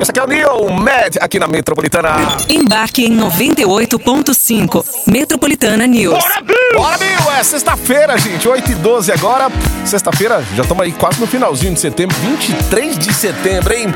Esse 0.00 0.10
aqui 0.12 0.18
é 0.18 0.24
o 0.24 0.26
Neil 0.26 0.70
Mad 0.70 1.16
aqui 1.20 1.38
na 1.38 1.46
Metropolitana. 1.46 2.16
Embarque 2.48 3.04
em 3.04 3.14
98.5. 3.18 4.82
Metropolitana 5.06 5.86
News. 5.86 6.14
Bora, 6.14 6.40
Bill! 6.40 6.56
Bora, 6.74 6.96
Bill! 6.96 7.30
É 7.38 7.42
sexta-feira, 7.42 8.16
gente. 8.16 8.48
8 8.48 8.72
e 8.72 8.74
12 8.76 9.12
agora. 9.12 9.50
Sexta-feira, 9.84 10.42
já 10.54 10.62
estamos 10.62 10.82
aí 10.82 10.92
quase 10.92 11.20
no 11.20 11.26
finalzinho 11.26 11.74
de 11.74 11.80
setembro. 11.80 12.16
23 12.16 12.98
de 12.98 13.12
setembro, 13.12 13.74
hein? 13.74 13.88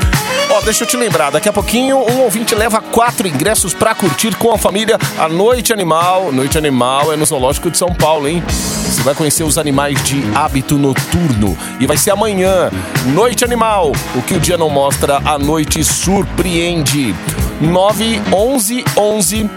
Ó, 0.50 0.61
deixa 0.61 0.84
eu 0.84 0.88
te 0.88 0.96
lembrar, 0.96 1.30
daqui 1.30 1.49
a 1.49 1.52
pouquinho 1.52 1.96
um 1.96 2.20
ouvinte 2.20 2.54
leva 2.54 2.82
quatro 2.82 3.26
ingressos 3.26 3.73
pra 3.73 3.94
curtir 3.94 4.37
com 4.37 4.52
a 4.52 4.58
família 4.58 4.99
a 5.18 5.28
Noite 5.28 5.73
Animal. 5.73 6.30
Noite 6.32 6.58
Animal 6.58 7.12
é 7.12 7.16
no 7.16 7.25
Zoológico 7.25 7.70
de 7.70 7.78
São 7.78 7.94
Paulo, 7.94 8.28
hein? 8.28 8.42
Você 8.46 9.02
vai 9.02 9.14
conhecer 9.14 9.42
os 9.42 9.58
animais 9.58 10.02
de 10.04 10.23
hábito 10.34 10.78
noturno. 10.78 11.56
E 11.80 11.87
vai 11.87 11.96
ser 11.96 12.12
amanhã. 12.12 12.70
Noite 13.06 13.44
Animal. 13.44 13.92
O 14.14 14.23
que 14.23 14.34
o 14.34 14.40
dia 14.40 14.56
não 14.56 14.70
mostra, 14.70 15.20
a 15.25 15.38
noite 15.38 15.82
surpreende. 15.94 17.14
911 17.60 18.84
11 18.96 19.50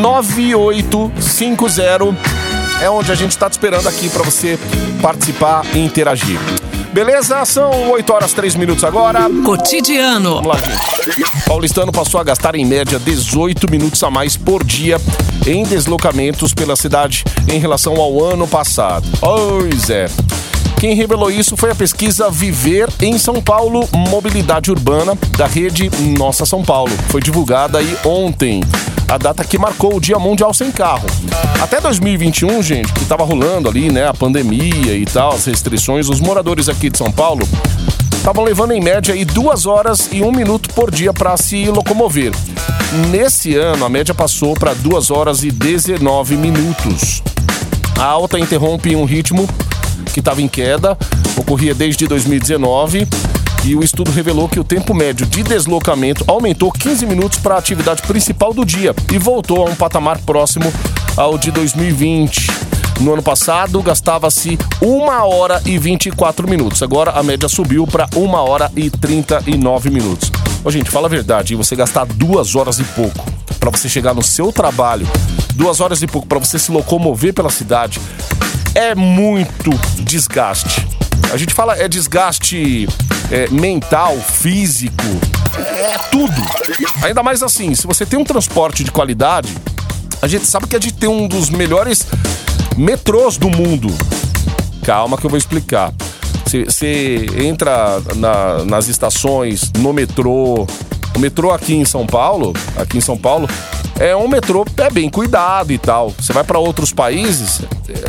9850 0.00 2.16
é 2.80 2.90
onde 2.90 3.12
a 3.12 3.14
gente 3.14 3.30
está 3.30 3.48
te 3.48 3.52
esperando 3.52 3.88
aqui 3.88 4.08
para 4.08 4.22
você 4.22 4.58
participar 5.00 5.64
e 5.74 5.78
interagir. 5.78 6.38
Beleza? 6.92 7.44
São 7.44 7.90
8 7.90 8.12
horas 8.12 8.32
3 8.32 8.54
minutos 8.54 8.84
agora. 8.84 9.28
Cotidiano. 9.44 10.36
Vamos 10.36 10.46
lá, 10.46 10.56
gente. 10.56 11.44
Paulistano 11.44 11.92
passou 11.92 12.20
a 12.20 12.24
gastar 12.24 12.54
em 12.54 12.64
média 12.64 12.98
18 12.98 13.70
minutos 13.70 14.02
a 14.02 14.10
mais 14.10 14.36
por 14.36 14.62
dia 14.62 14.98
em 15.46 15.64
deslocamentos 15.64 16.54
pela 16.54 16.76
cidade 16.76 17.24
em 17.48 17.58
relação 17.58 17.96
ao 17.96 18.24
ano 18.24 18.46
passado. 18.46 19.06
Pois 19.20 19.90
é. 19.90 20.06
Quem 20.84 20.94
revelou 20.94 21.30
isso 21.30 21.56
foi 21.56 21.70
a 21.70 21.74
pesquisa 21.74 22.30
Viver 22.30 22.90
em 23.00 23.16
São 23.16 23.40
Paulo, 23.40 23.88
Mobilidade 24.10 24.70
Urbana, 24.70 25.16
da 25.34 25.46
rede 25.46 25.90
Nossa 26.18 26.44
São 26.44 26.62
Paulo. 26.62 26.92
Foi 27.08 27.22
divulgada 27.22 27.78
aí 27.78 27.96
ontem, 28.04 28.62
a 29.08 29.16
data 29.16 29.42
que 29.42 29.56
marcou 29.56 29.96
o 29.96 30.00
Dia 30.00 30.18
Mundial 30.18 30.52
Sem 30.52 30.70
Carro. 30.70 31.06
Até 31.58 31.80
2021, 31.80 32.62
gente, 32.62 32.92
que 32.92 33.06
tava 33.06 33.24
rolando 33.24 33.66
ali, 33.66 33.90
né, 33.90 34.06
a 34.06 34.12
pandemia 34.12 34.94
e 34.94 35.06
tal, 35.06 35.32
as 35.32 35.46
restrições, 35.46 36.10
os 36.10 36.20
moradores 36.20 36.68
aqui 36.68 36.90
de 36.90 36.98
São 36.98 37.10
Paulo 37.10 37.48
estavam 38.14 38.44
levando 38.44 38.72
em 38.72 38.80
média 38.82 39.14
aí 39.14 39.24
duas 39.24 39.64
horas 39.64 40.10
e 40.12 40.20
um 40.20 40.30
minuto 40.30 40.68
por 40.74 40.90
dia 40.90 41.14
para 41.14 41.34
se 41.38 41.64
locomover. 41.64 42.30
Nesse 43.10 43.54
ano, 43.54 43.86
a 43.86 43.88
média 43.88 44.14
passou 44.14 44.52
para 44.52 44.74
duas 44.74 45.10
horas 45.10 45.44
e 45.44 45.50
19 45.50 46.36
minutos. 46.36 47.22
A 47.98 48.04
alta 48.04 48.38
interrompe 48.38 48.94
um 48.94 49.06
ritmo 49.06 49.48
que 50.12 50.20
estava 50.20 50.42
em 50.42 50.48
queda, 50.48 50.96
ocorria 51.36 51.74
desde 51.74 52.06
2019. 52.06 53.06
E 53.64 53.74
o 53.74 53.82
estudo 53.82 54.10
revelou 54.10 54.46
que 54.46 54.60
o 54.60 54.64
tempo 54.64 54.92
médio 54.92 55.24
de 55.24 55.42
deslocamento 55.42 56.22
aumentou 56.26 56.70
15 56.70 57.06
minutos 57.06 57.38
para 57.38 57.54
a 57.54 57.58
atividade 57.58 58.02
principal 58.02 58.52
do 58.52 58.64
dia 58.64 58.94
e 59.10 59.18
voltou 59.18 59.66
a 59.66 59.70
um 59.70 59.74
patamar 59.74 60.18
próximo 60.18 60.70
ao 61.16 61.38
de 61.38 61.50
2020. 61.50 62.46
No 63.00 63.12
ano 63.12 63.22
passado, 63.22 63.82
gastava-se 63.82 64.58
1 64.80 65.06
hora 65.26 65.62
e 65.64 65.78
24 65.78 66.48
minutos. 66.48 66.82
Agora 66.82 67.12
a 67.12 67.22
média 67.22 67.48
subiu 67.48 67.86
para 67.86 68.06
1 68.14 68.34
hora 68.34 68.70
e 68.76 68.90
39 68.90 69.90
minutos. 69.90 70.30
Ô, 70.62 70.70
gente, 70.70 70.90
fala 70.90 71.06
a 71.06 71.10
verdade, 71.10 71.56
você 71.56 71.74
gastar 71.74 72.06
duas 72.06 72.54
horas 72.54 72.78
e 72.78 72.84
pouco 72.84 73.26
para 73.58 73.70
você 73.70 73.88
chegar 73.88 74.14
no 74.14 74.22
seu 74.22 74.52
trabalho, 74.52 75.06
duas 75.54 75.80
horas 75.80 76.02
e 76.02 76.06
pouco 76.06 76.26
para 76.26 76.38
você 76.38 76.58
se 76.58 76.70
locomover 76.70 77.32
pela 77.32 77.50
cidade, 77.50 78.00
é 78.74 78.94
muito 78.94 79.70
desgaste. 80.00 80.86
A 81.32 81.36
gente 81.36 81.54
fala 81.54 81.76
é 81.76 81.88
desgaste 81.88 82.88
é, 83.30 83.48
mental, 83.48 84.16
físico, 84.18 85.02
é 85.58 85.98
tudo. 86.10 86.34
Ainda 87.02 87.22
mais 87.22 87.42
assim, 87.42 87.74
se 87.74 87.86
você 87.86 88.04
tem 88.04 88.18
um 88.18 88.24
transporte 88.24 88.84
de 88.84 88.90
qualidade, 88.90 89.52
a 90.20 90.26
gente 90.28 90.46
sabe 90.46 90.66
que 90.66 90.76
a 90.76 90.80
gente 90.80 90.94
tem 90.94 91.08
um 91.08 91.26
dos 91.28 91.50
melhores 91.50 92.06
metrôs 92.76 93.36
do 93.36 93.48
mundo. 93.50 93.88
Calma 94.84 95.16
que 95.16 95.24
eu 95.24 95.30
vou 95.30 95.38
explicar. 95.38 95.92
Você 96.46 97.26
entra 97.38 98.00
na- 98.16 98.64
nas 98.64 98.88
estações, 98.88 99.72
no 99.78 99.92
metrô. 99.92 100.66
O 101.16 101.18
metrô 101.18 101.52
aqui 101.52 101.74
em 101.74 101.84
São 101.84 102.06
Paulo, 102.06 102.52
aqui 102.76 102.98
em 102.98 103.00
São 103.00 103.16
Paulo, 103.16 103.48
é 104.00 104.14
um 104.16 104.28
metrô 104.28 104.64
é 104.76 104.90
bem 104.90 105.08
cuidado 105.08 105.72
e 105.72 105.78
tal. 105.78 106.10
Você 106.18 106.32
vai 106.32 106.44
para 106.44 106.58
outros 106.58 106.92
países, 106.92 107.60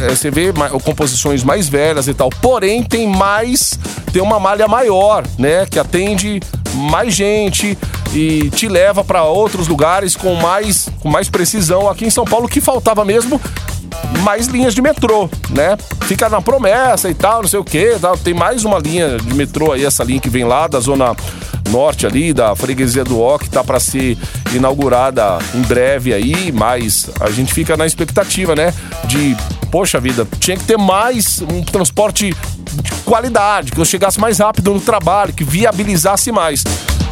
é, 0.01 0.09
você 0.09 0.31
vê 0.31 0.51
ma- 0.51 0.69
composições 0.69 1.43
mais 1.43 1.67
velhas 1.69 2.07
e 2.07 2.13
tal. 2.13 2.29
Porém, 2.41 2.83
tem 2.83 3.07
mais, 3.07 3.77
tem 4.11 4.21
uma 4.21 4.39
malha 4.39 4.67
maior, 4.67 5.23
né, 5.37 5.65
que 5.65 5.79
atende 5.79 6.39
mais 6.73 7.13
gente 7.13 7.77
e 8.13 8.49
te 8.49 8.67
leva 8.67 9.03
para 9.03 9.23
outros 9.23 9.67
lugares 9.67 10.15
com 10.15 10.35
mais, 10.35 10.89
com 11.01 11.09
mais 11.09 11.29
precisão. 11.29 11.89
Aqui 11.89 12.05
em 12.05 12.09
São 12.09 12.25
Paulo, 12.25 12.47
que 12.47 12.59
faltava 12.61 13.05
mesmo 13.05 13.39
mais 14.21 14.47
linhas 14.47 14.73
de 14.73 14.81
metrô, 14.81 15.29
né? 15.49 15.77
Fica 16.01 16.27
na 16.27 16.41
promessa 16.41 17.09
e 17.09 17.13
tal, 17.13 17.41
não 17.43 17.49
sei 17.49 17.59
o 17.59 17.63
que, 17.63 17.97
tal. 17.99 18.17
tem 18.17 18.33
mais 18.33 18.65
uma 18.65 18.77
linha 18.79 19.17
de 19.17 19.33
metrô 19.33 19.71
aí, 19.71 19.85
essa 19.85 20.03
linha 20.03 20.19
que 20.19 20.29
vem 20.29 20.43
lá 20.43 20.67
da 20.67 20.79
zona 20.79 21.15
norte 21.69 22.05
ali, 22.05 22.33
da 22.33 22.55
freguesia 22.55 23.03
do 23.03 23.19
Ó, 23.19 23.37
que 23.37 23.49
tá 23.49 23.63
para 23.63 23.79
ser 23.79 24.17
inaugurada 24.53 25.39
em 25.53 25.61
breve 25.61 26.13
aí, 26.13 26.51
mas 26.51 27.09
a 27.19 27.29
gente 27.29 27.53
fica 27.53 27.75
na 27.75 27.85
expectativa, 27.85 28.55
né? 28.55 28.73
De, 29.05 29.35
poxa 29.71 29.99
vida, 29.99 30.27
tinha 30.39 30.57
que 30.57 30.63
ter 30.63 30.77
mais 30.77 31.41
um 31.41 31.63
transporte 31.63 32.35
de 32.81 32.91
qualidade, 33.03 33.71
que 33.71 33.79
eu 33.79 33.85
chegasse 33.85 34.19
mais 34.19 34.39
rápido 34.39 34.73
no 34.73 34.79
trabalho, 34.79 35.33
que 35.33 35.43
viabilizasse 35.43 36.31
mais. 36.31 36.63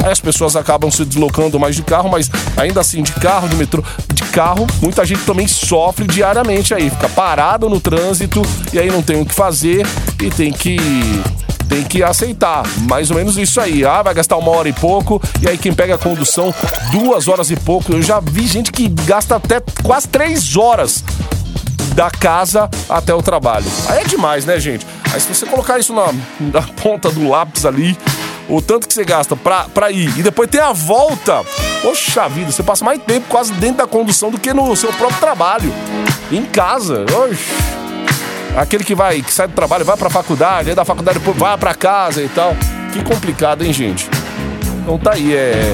Aí 0.04 0.12
as 0.12 0.20
pessoas 0.20 0.56
acabam 0.58 0.92
se 0.92 1.06
deslocando 1.06 1.58
mais 1.58 1.76
de 1.76 1.82
carro, 1.82 2.10
mas 2.10 2.30
ainda 2.58 2.82
assim, 2.82 3.02
de 3.02 3.14
carro, 3.14 3.48
de 3.48 3.56
metrô, 3.56 3.82
de 4.14 4.24
carro, 4.26 4.68
muita 4.82 5.06
gente 5.06 5.22
também 5.24 5.48
sofre 5.48 6.06
diariamente 6.06 6.74
aí, 6.74 6.90
fica 6.90 7.08
parado 7.08 7.70
no 7.70 7.80
trânsito 7.80 8.42
e 8.74 8.80
aí 8.80 8.92
não 8.92 9.02
tem 9.02 9.22
o 9.22 9.26
que 9.26 9.34
fazer 9.34 9.88
e 10.22 10.30
tem 10.30 10.52
que 10.52 10.78
tem 11.74 11.84
que 11.84 12.04
aceitar. 12.04 12.64
Mais 12.82 13.10
ou 13.10 13.18
menos 13.18 13.36
isso 13.36 13.60
aí. 13.60 13.84
Ah, 13.84 14.04
vai 14.04 14.14
gastar 14.14 14.38
uma 14.38 14.52
hora 14.52 14.70
e 14.70 14.74
pouco. 14.74 15.20
E 15.42 15.50
aí 15.50 15.58
quem 15.58 15.74
pega 15.74 15.96
a 15.96 15.98
condução, 15.98 16.54
duas 16.92 17.28
horas 17.28 17.50
e 17.50 17.56
pouco. 17.56 17.92
Eu 17.92 18.02
já 18.02 18.20
vi 18.20 18.46
gente 18.46 18.72
que 18.72 18.88
gasta 18.88 19.38
até 19.38 19.60
quase 19.82 20.08
três 20.08 20.56
horas 20.56 21.04
da 21.96 22.12
casa 22.12 22.70
até 22.88 23.14
o 23.14 23.24
trabalho. 23.24 23.66
Aí 23.88 24.02
é 24.02 24.04
demais, 24.04 24.46
né, 24.46 24.60
gente? 24.60 24.86
Aí 25.12 25.20
se 25.20 25.34
você 25.34 25.48
colocar 25.48 25.80
isso 25.80 25.94
na, 25.94 26.14
na 26.40 26.62
ponta 26.62 27.10
do 27.10 27.28
lápis 27.28 27.66
ali, 27.66 27.98
o 28.48 28.62
tanto 28.62 28.88
que 28.88 28.94
você 28.94 29.04
gasta 29.04 29.36
pra, 29.36 29.64
pra 29.64 29.90
ir 29.90 30.16
e 30.18 30.22
depois 30.22 30.50
tem 30.50 30.62
a 30.62 30.74
volta, 30.74 31.44
poxa 31.82 32.28
vida, 32.30 32.52
você 32.52 32.62
passa 32.62 32.86
mais 32.86 33.02
tempo 33.02 33.26
quase 33.30 33.52
dentro 33.54 33.78
da 33.78 33.88
condução 33.88 34.30
do 34.30 34.40
que 34.40 34.54
no 34.54 34.76
seu 34.76 34.94
próprio 34.94 35.20
trabalho. 35.20 35.74
Em 36.32 36.46
casa. 36.46 37.06
Oxi. 37.28 37.83
Aquele 38.56 38.84
que 38.84 38.94
vai, 38.94 39.22
que 39.22 39.34
sai 39.34 39.48
do 39.48 39.54
trabalho, 39.54 39.84
vai 39.84 39.98
pra 39.98 40.10
faculdade, 40.10 40.70
aí 40.70 40.76
da 40.76 40.86
faculdade 40.86 41.20
depois 41.20 41.38
vai 41.38 41.58
pra 41.58 41.74
casa 41.74 42.22
e 42.22 42.30
tal. 42.30 42.56
Que 42.92 43.04
complicado, 43.04 43.64
hein, 43.64 43.74
gente? 43.74 44.08
Então 44.82 44.98
tá 44.98 45.14
aí, 45.14 45.34
é. 45.34 45.74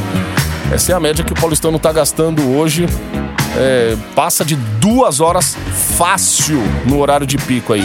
Essa 0.72 0.92
é 0.92 0.96
a 0.96 1.00
média 1.00 1.24
que 1.26 1.34
o 1.34 1.36
paulistano 1.36 1.80
tá 1.80 1.92
gastando 1.92 2.56
hoje. 2.56 2.86
É, 3.58 3.98
passa 4.16 4.46
de 4.46 4.56
duas 4.56 5.20
horas 5.20 5.58
fácil 5.98 6.62
no 6.86 7.00
horário 7.00 7.26
de 7.26 7.38
pico 7.38 7.74
aí. 7.74 7.84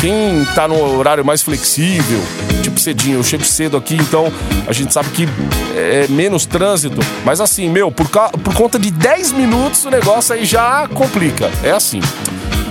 Quem 0.00 0.44
tá 0.54 0.68
no 0.68 0.96
horário 0.96 1.24
mais 1.24 1.42
flexível, 1.42 2.20
tipo 2.62 2.78
cedinho, 2.78 3.18
eu 3.18 3.24
chego 3.24 3.44
cedo 3.44 3.76
aqui, 3.76 3.96
então 3.96 4.32
a 4.66 4.72
gente 4.72 4.92
sabe 4.92 5.08
que 5.08 5.26
é 5.74 6.06
menos 6.08 6.46
trânsito. 6.46 7.00
Mas 7.24 7.40
assim, 7.40 7.68
meu, 7.68 7.90
por, 7.90 8.06
por 8.06 8.54
conta 8.54 8.78
de 8.78 8.90
10 8.90 9.32
minutos 9.32 9.84
o 9.84 9.90
negócio 9.90 10.34
aí 10.34 10.44
já 10.44 10.86
complica. 10.88 11.50
É 11.64 11.72
assim. 11.72 12.00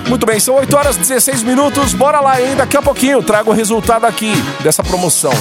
Muito 0.09 0.25
bem, 0.25 0.39
são 0.39 0.55
8 0.55 0.75
horas 0.75 0.95
e 0.95 0.99
16 0.99 1.43
minutos. 1.43 1.93
Bora 1.93 2.19
lá, 2.21 2.41
hein? 2.41 2.55
Daqui 2.55 2.77
a 2.77 2.81
pouquinho 2.81 3.21
trago 3.21 3.51
o 3.51 3.53
resultado 3.53 4.05
aqui 4.05 4.31
dessa 4.63 4.83
promoção. 4.83 5.33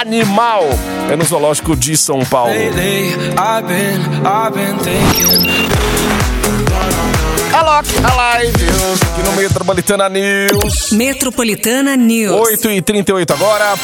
Animal 0.00 0.64
é 1.10 1.16
no 1.16 1.24
Zoológico 1.24 1.74
de 1.74 1.96
São 1.96 2.20
Paulo. 2.26 2.52
Alok, 7.54 7.88
Alive, 8.04 8.64
aqui 9.02 9.22
no 9.22 9.32
Metropolitana 9.32 10.08
News. 10.10 10.92
Metropolitana 10.92 11.96
News. 11.96 12.48
8 12.50 12.70
e 12.72 12.82
38 12.82 13.32
agora. 13.32 13.74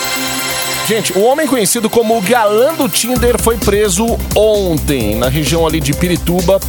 Gente, 0.87 1.17
o 1.17 1.23
homem 1.23 1.47
conhecido 1.47 1.89
como 1.89 2.19
o 2.19 2.21
galã 2.21 2.75
do 2.75 2.87
Tinder 2.89 3.41
foi 3.41 3.57
preso 3.57 4.19
ontem, 4.37 5.17
na 5.17 5.29
região 5.29 5.67
ali 5.67 5.81
de 5.81 5.95
Pirituba, 5.95 6.61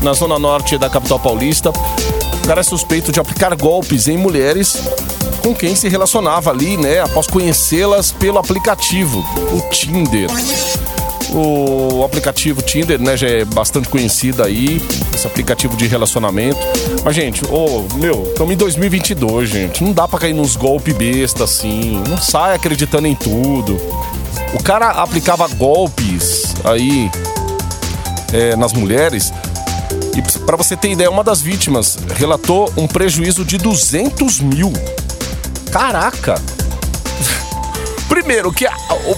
na 0.00 0.12
zona 0.12 0.38
norte 0.38 0.78
da 0.78 0.88
capital 0.88 1.18
paulista. 1.18 1.72
O 2.44 2.46
cara 2.46 2.60
é 2.60 2.62
suspeito 2.62 3.10
de 3.10 3.18
aplicar 3.18 3.56
golpes 3.56 4.06
em 4.06 4.18
mulheres 4.18 4.76
com 5.42 5.54
quem 5.54 5.74
se 5.74 5.88
relacionava 5.88 6.50
ali, 6.50 6.76
né, 6.76 7.00
após 7.00 7.26
conhecê-las 7.26 8.12
pelo 8.12 8.38
aplicativo, 8.38 9.24
o 9.50 9.70
Tinder. 9.70 10.28
O 11.32 12.04
aplicativo 12.04 12.60
Tinder, 12.60 13.00
né, 13.00 13.16
já 13.16 13.28
é 13.28 13.46
bastante 13.46 13.88
conhecido 13.88 14.42
aí, 14.42 14.80
esse 15.14 15.26
aplicativo 15.26 15.74
de 15.74 15.86
relacionamento. 15.86 16.58
Mas, 17.02 17.16
gente, 17.16 17.42
ô, 17.46 17.86
meu, 17.94 18.24
estamos 18.24 18.52
em 18.52 18.56
2022, 18.58 19.48
gente. 19.48 19.82
Não 19.82 19.92
dá 19.92 20.06
pra 20.06 20.18
cair 20.18 20.34
nos 20.34 20.54
golpes 20.54 20.94
besta 20.94 21.44
assim. 21.44 22.02
Não 22.06 22.18
sai 22.18 22.54
acreditando 22.54 23.06
em 23.06 23.14
tudo. 23.14 23.80
O 24.52 24.62
cara 24.62 24.90
aplicava 24.90 25.48
golpes 25.48 26.54
aí 26.62 27.10
é, 28.34 28.54
nas 28.54 28.74
mulheres. 28.74 29.32
E 30.16 30.22
pra 30.46 30.56
você 30.56 30.76
ter 30.76 30.92
ideia, 30.92 31.10
uma 31.10 31.24
das 31.24 31.40
vítimas 31.40 31.98
relatou 32.16 32.72
um 32.76 32.86
prejuízo 32.86 33.44
de 33.44 33.58
200 33.58 34.40
mil. 34.40 34.72
Caraca! 35.72 36.40
Primeiro, 38.08 38.52
que 38.52 38.64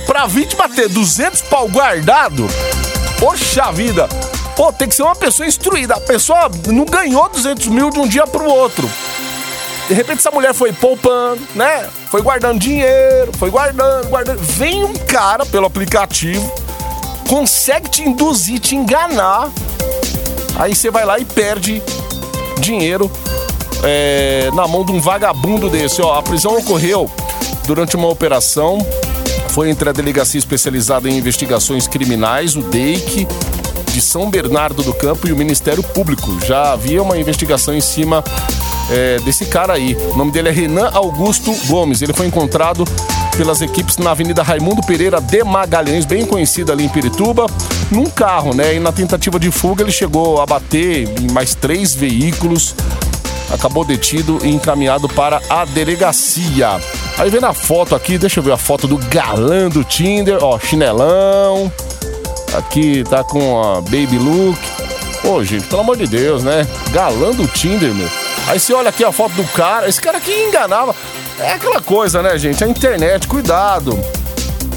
pra 0.07 0.27
vítima 0.27 0.69
ter 0.71 0.89
200 0.89 1.43
pau 1.43 1.69
guardado, 1.69 2.47
poxa 3.19 3.71
vida, 3.73 4.09
pô, 4.57 4.73
tem 4.73 4.89
que 4.89 4.95
ser 4.95 5.03
uma 5.03 5.15
pessoa 5.15 5.47
instruída. 5.47 5.95
A 5.95 6.01
pessoa 6.01 6.51
não 6.69 6.87
ganhou 6.87 7.29
200 7.29 7.67
mil 7.67 7.91
de 7.91 7.99
um 7.99 8.09
dia 8.09 8.27
pro 8.27 8.45
outro. 8.45 8.91
De 9.89 9.95
repente 9.95 10.19
essa 10.19 10.31
mulher 10.31 10.55
foi 10.55 10.73
poupando, 10.73 11.41
né? 11.55 11.89
Foi 12.11 12.23
guardando 12.23 12.59
dinheiro, 12.59 13.33
foi 13.39 13.51
guardando, 13.51 14.09
guardando. 14.09 14.41
Vem 14.41 14.83
um 14.83 14.95
cara 14.95 15.45
pelo 15.45 15.67
aplicativo, 15.67 16.53
consegue 17.29 17.89
te 17.91 18.03
induzir, 18.03 18.59
te 18.59 18.75
enganar. 18.75 19.51
Aí 20.59 20.75
você 20.75 20.91
vai 20.91 21.05
lá 21.05 21.19
e 21.19 21.25
perde 21.25 21.83
dinheiro 22.61 23.11
é, 23.83 24.51
na 24.55 24.67
mão 24.67 24.85
de 24.85 24.93
um 24.93 25.01
vagabundo 25.01 25.69
desse. 25.69 26.01
Ó, 26.01 26.19
a 26.19 26.23
prisão 26.23 26.57
ocorreu 26.57 27.11
durante 27.67 27.97
uma 27.97 28.09
operação. 28.09 28.79
Foi 29.49 29.71
entre 29.71 29.89
a 29.89 29.93
Delegacia 29.93 30.39
Especializada 30.39 31.09
em 31.09 31.17
Investigações 31.17 31.87
Criminais, 31.87 32.57
o 32.57 32.63
DEIC, 32.63 33.27
de 33.93 34.01
São 34.01 34.29
Bernardo 34.29 34.83
do 34.83 34.93
Campo 34.93 35.27
e 35.29 35.33
o 35.33 35.37
Ministério 35.37 35.83
Público. 35.83 36.39
Já 36.45 36.73
havia 36.73 37.03
uma 37.03 37.17
investigação 37.17 37.75
em 37.75 37.81
cima 37.81 38.23
é, 38.91 39.19
desse 39.21 39.47
cara 39.47 39.73
aí. 39.73 39.97
O 40.13 40.17
nome 40.17 40.31
dele 40.31 40.49
é 40.49 40.53
Renan 40.53 40.91
Augusto 40.93 41.55
Gomes. 41.67 42.03
Ele 42.03 42.13
foi 42.13 42.27
encontrado 42.27 42.85
pelas 43.37 43.61
equipes 43.61 43.99
na 43.99 44.13
Avenida 44.13 44.43
Raimundo 44.43 44.83
Pereira 44.83 45.21
de 45.21 45.45
Magalhães, 45.45 46.05
bem 46.05 46.25
conhecida 46.25 46.73
ali 46.73 46.85
em 46.85 46.89
Pirituba, 46.89 47.47
num 47.91 48.07
carro, 48.07 48.55
né? 48.55 48.75
E 48.75 48.81
na 48.81 48.93
tentativa 48.93 49.39
de 49.39 49.51
fuga 49.51 49.83
ele 49.83 49.93
chegou 49.93 50.41
a 50.41 50.47
bater 50.47 51.09
em 51.21 51.31
mais 51.33 51.55
três 51.55 51.95
veículos 51.95 52.75
acabou 53.53 53.85
detido 53.85 54.39
e 54.43 54.49
encaminhado 54.49 55.09
para 55.09 55.41
a 55.49 55.65
delegacia. 55.65 56.81
Aí 57.17 57.31
vem 57.31 57.41
na 57.41 57.53
foto 57.53 57.95
aqui, 57.95 58.19
deixa 58.19 58.41
eu 58.41 58.45
ver 58.45 58.53
a 58.53 58.57
foto 58.57 58.87
do 58.87 58.99
galã 59.09 59.69
do 59.69 59.85
Tinder, 59.85 60.39
ó, 60.43 60.59
chinelão. 60.59 61.71
Aqui 62.57 63.05
tá 63.09 63.23
com 63.23 63.63
a 63.63 63.81
baby 63.81 64.19
look. 64.19 64.59
Ô, 65.25 65.43
gente, 65.43 65.67
pelo 65.67 65.83
amor 65.83 65.97
de 65.97 66.07
Deus, 66.07 66.43
né? 66.43 66.67
Galã 66.91 67.33
do 67.33 67.47
Tinder, 67.47 67.93
meu. 67.95 68.09
Aí 68.49 68.61
você 68.61 68.73
olha 68.73 68.91
aqui 68.91 69.05
a 69.05 69.11
foto 69.11 69.35
do 69.35 69.45
cara, 69.45 69.89
esse 69.89 70.01
cara 70.01 70.19
aqui 70.19 70.33
enganava. 70.33 70.95
É 71.39 71.53
aquela 71.53 71.81
coisa, 71.81 72.23
né, 72.23 72.37
gente? 72.39 72.63
A 72.65 72.69
internet, 72.69 73.27
cuidado. 73.29 73.93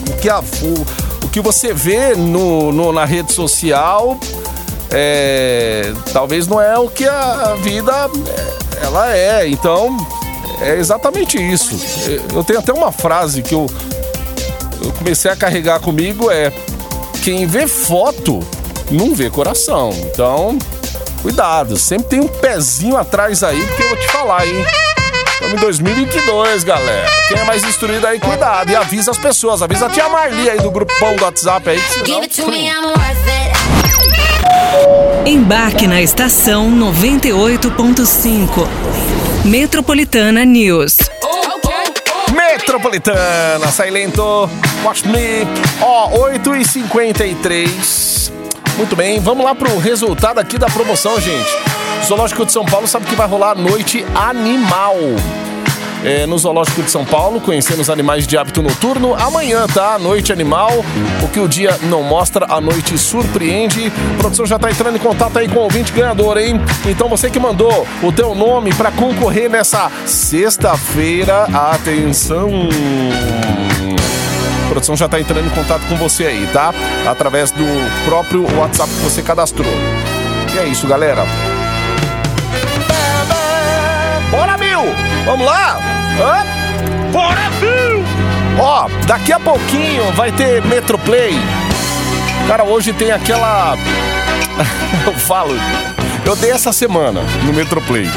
O 0.09 0.17
que, 0.21 0.29
a, 0.29 0.39
o, 0.39 1.25
o 1.25 1.29
que 1.29 1.39
você 1.41 1.73
vê 1.73 2.15
no, 2.15 2.71
no- 2.71 2.91
na 2.91 3.05
rede 3.05 3.31
social 3.31 4.19
é, 4.91 5.93
talvez 6.11 6.47
não 6.47 6.59
é 6.59 6.77
o 6.77 6.89
que 6.89 7.07
a 7.07 7.55
vida 7.61 7.91
é, 7.91 8.85
ela 8.85 9.15
é. 9.15 9.47
Então, 9.47 9.95
é 10.61 10.75
exatamente 10.75 11.37
isso. 11.37 11.75
Eu 12.33 12.43
tenho 12.43 12.59
até 12.59 12.73
uma 12.73 12.91
frase 12.91 13.41
que 13.41 13.53
eu, 13.55 13.65
eu 14.83 14.91
comecei 14.93 15.31
a 15.31 15.35
carregar 15.35 15.79
comigo 15.79 16.29
é 16.29 16.51
quem 17.23 17.45
vê 17.45 17.67
foto 17.67 18.39
não 18.91 19.13
vê 19.13 19.29
coração. 19.29 19.91
Então, 20.11 20.57
cuidado, 21.21 21.77
sempre 21.77 22.07
tem 22.09 22.19
um 22.19 22.27
pezinho 22.27 22.97
atrás 22.97 23.43
aí 23.43 23.63
que 23.77 23.83
eu 23.83 23.87
vou 23.89 23.97
te 23.97 24.07
falar, 24.09 24.45
hein? 24.47 24.65
Estamos 25.50 25.63
em 25.63 25.65
2022, 25.65 26.63
galera. 26.63 27.10
Quem 27.27 27.39
é 27.39 27.44
mais 27.44 27.63
instruído 27.63 28.06
aí, 28.06 28.20
cuidado. 28.20 28.70
E 28.70 28.75
avisa 28.75 29.10
as 29.10 29.18
pessoas. 29.18 29.63
Avisa 29.63 29.88
a 29.88 29.90
tia 29.90 30.07
Marli 30.07 30.48
aí 30.48 30.59
do 30.59 30.70
grupão 30.70 31.16
do 31.16 31.24
WhatsApp 31.24 31.70
aí. 31.70 31.81
Que 31.81 31.90
senão... 31.90 32.05
Give 32.05 32.22
it 32.22 32.35
to 32.35 32.48
me, 32.51 32.68
I'm 32.68 32.85
worth 32.85 33.00
it. 35.25 35.29
Embarque 35.29 35.88
na 35.88 36.01
estação 36.01 36.70
98.5. 36.72 38.68
Metropolitana 39.46 40.46
News. 40.46 40.98
Metropolitana, 42.31 43.72
sai 43.72 43.90
lento, 43.90 44.48
watch 44.83 45.07
me. 45.07 45.48
Ó, 45.81 46.20
8 46.25 46.55
e 46.57 46.66
53 46.66 48.31
Muito 48.77 48.96
bem, 48.96 49.20
vamos 49.20 49.44
lá 49.44 49.53
pro 49.53 49.77
resultado 49.77 50.40
aqui 50.40 50.57
da 50.57 50.68
promoção, 50.68 51.20
gente. 51.20 51.50
Zoológico 52.05 52.46
de 52.46 52.51
São 52.51 52.66
Paulo 52.66 52.88
sabe 52.88 53.05
que 53.05 53.16
vai 53.16 53.27
rolar 53.27 53.51
a 53.51 53.55
noite 53.55 54.05
animal. 54.16 54.96
É, 56.03 56.25
no 56.25 56.38
Zoológico 56.38 56.81
de 56.81 56.90
São 56.90 57.03
Paulo, 57.03 57.42
conhecendo 57.42 57.81
os 57.81 57.90
animais 57.90 58.25
de 58.25 58.38
hábito 58.38 58.62
noturno. 58.62 59.14
Amanhã, 59.16 59.68
tá? 59.68 60.00
Noite 60.00 60.31
animal. 60.31 60.72
O 61.22 61.27
que 61.27 61.40
o 61.40 61.48
dia 61.48 61.77
não 61.83 62.01
mostra, 62.01 62.46
a 62.50 62.62
noite 62.62 62.98
surpreende. 62.98 63.92
A 64.16 64.18
produção 64.18 64.46
já 64.46 64.57
tá 64.57 64.72
entrando 64.72 64.96
em 64.96 65.00
contato 65.00 65.38
aí 65.38 65.50
com 65.50 65.59
o 65.59 65.64
ouvinte 65.64 65.92
ganhador, 65.92 66.38
hein? 66.38 66.59
Então 66.85 67.09
você 67.09 67.29
que 67.29 67.40
mandou 67.40 67.85
o 68.01 68.12
teu 68.12 68.33
nome 68.33 68.74
pra 68.74 68.92
concorrer 68.92 69.50
nessa 69.50 69.92
sexta-feira, 70.05 71.44
atenção! 71.53 72.50
A 74.66 74.70
produção 74.70 74.96
já 74.96 75.09
tá 75.09 75.20
entrando 75.20 75.48
em 75.48 75.50
contato 75.50 75.85
com 75.90 75.96
você 75.98 76.27
aí, 76.27 76.48
tá? 76.53 76.74
Através 77.09 77.51
do 77.51 77.66
próprio 78.05 78.46
WhatsApp 78.57 78.90
que 78.90 79.01
você 79.01 79.22
cadastrou. 79.22 79.68
E 80.55 80.59
é 80.59 80.66
isso, 80.66 80.88
galera. 80.88 81.25
Vamos 85.29 85.46
lá? 85.46 85.77
Hã? 86.20 87.11
Bora, 87.11 87.51
Mil! 87.61 88.03
Ó, 88.59 88.89
daqui 89.05 89.31
a 89.31 89.39
pouquinho 89.39 90.11
vai 90.13 90.31
ter 90.31 90.59
Metroplay. 90.65 91.35
Cara, 92.48 92.63
hoje 92.63 92.94
tem 92.94 93.11
aquela. 93.11 93.75
eu 95.05 95.13
falo. 95.13 95.53
Eu 96.25 96.35
dei 96.35 96.50
essa 96.50 96.74
semana 96.74 97.22
no 97.46 97.53
Metroplay. 97.53 98.09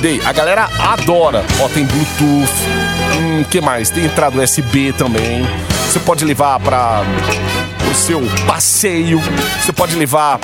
Dei. 0.00 0.18
A 0.24 0.32
galera 0.32 0.66
adora. 0.78 1.44
Ó, 1.60 1.68
tem 1.68 1.84
Bluetooth. 1.84 2.50
Hum, 3.18 3.44
que 3.50 3.60
mais? 3.60 3.90
Tem 3.90 4.06
entrada 4.06 4.42
USB 4.42 4.94
também. 4.94 5.46
Você 5.90 6.00
pode 6.00 6.24
levar 6.24 6.58
para 6.60 7.02
o 7.90 7.94
seu 7.94 8.22
passeio. 8.46 9.20
Você 9.62 9.74
pode 9.74 9.94
levar 9.94 10.40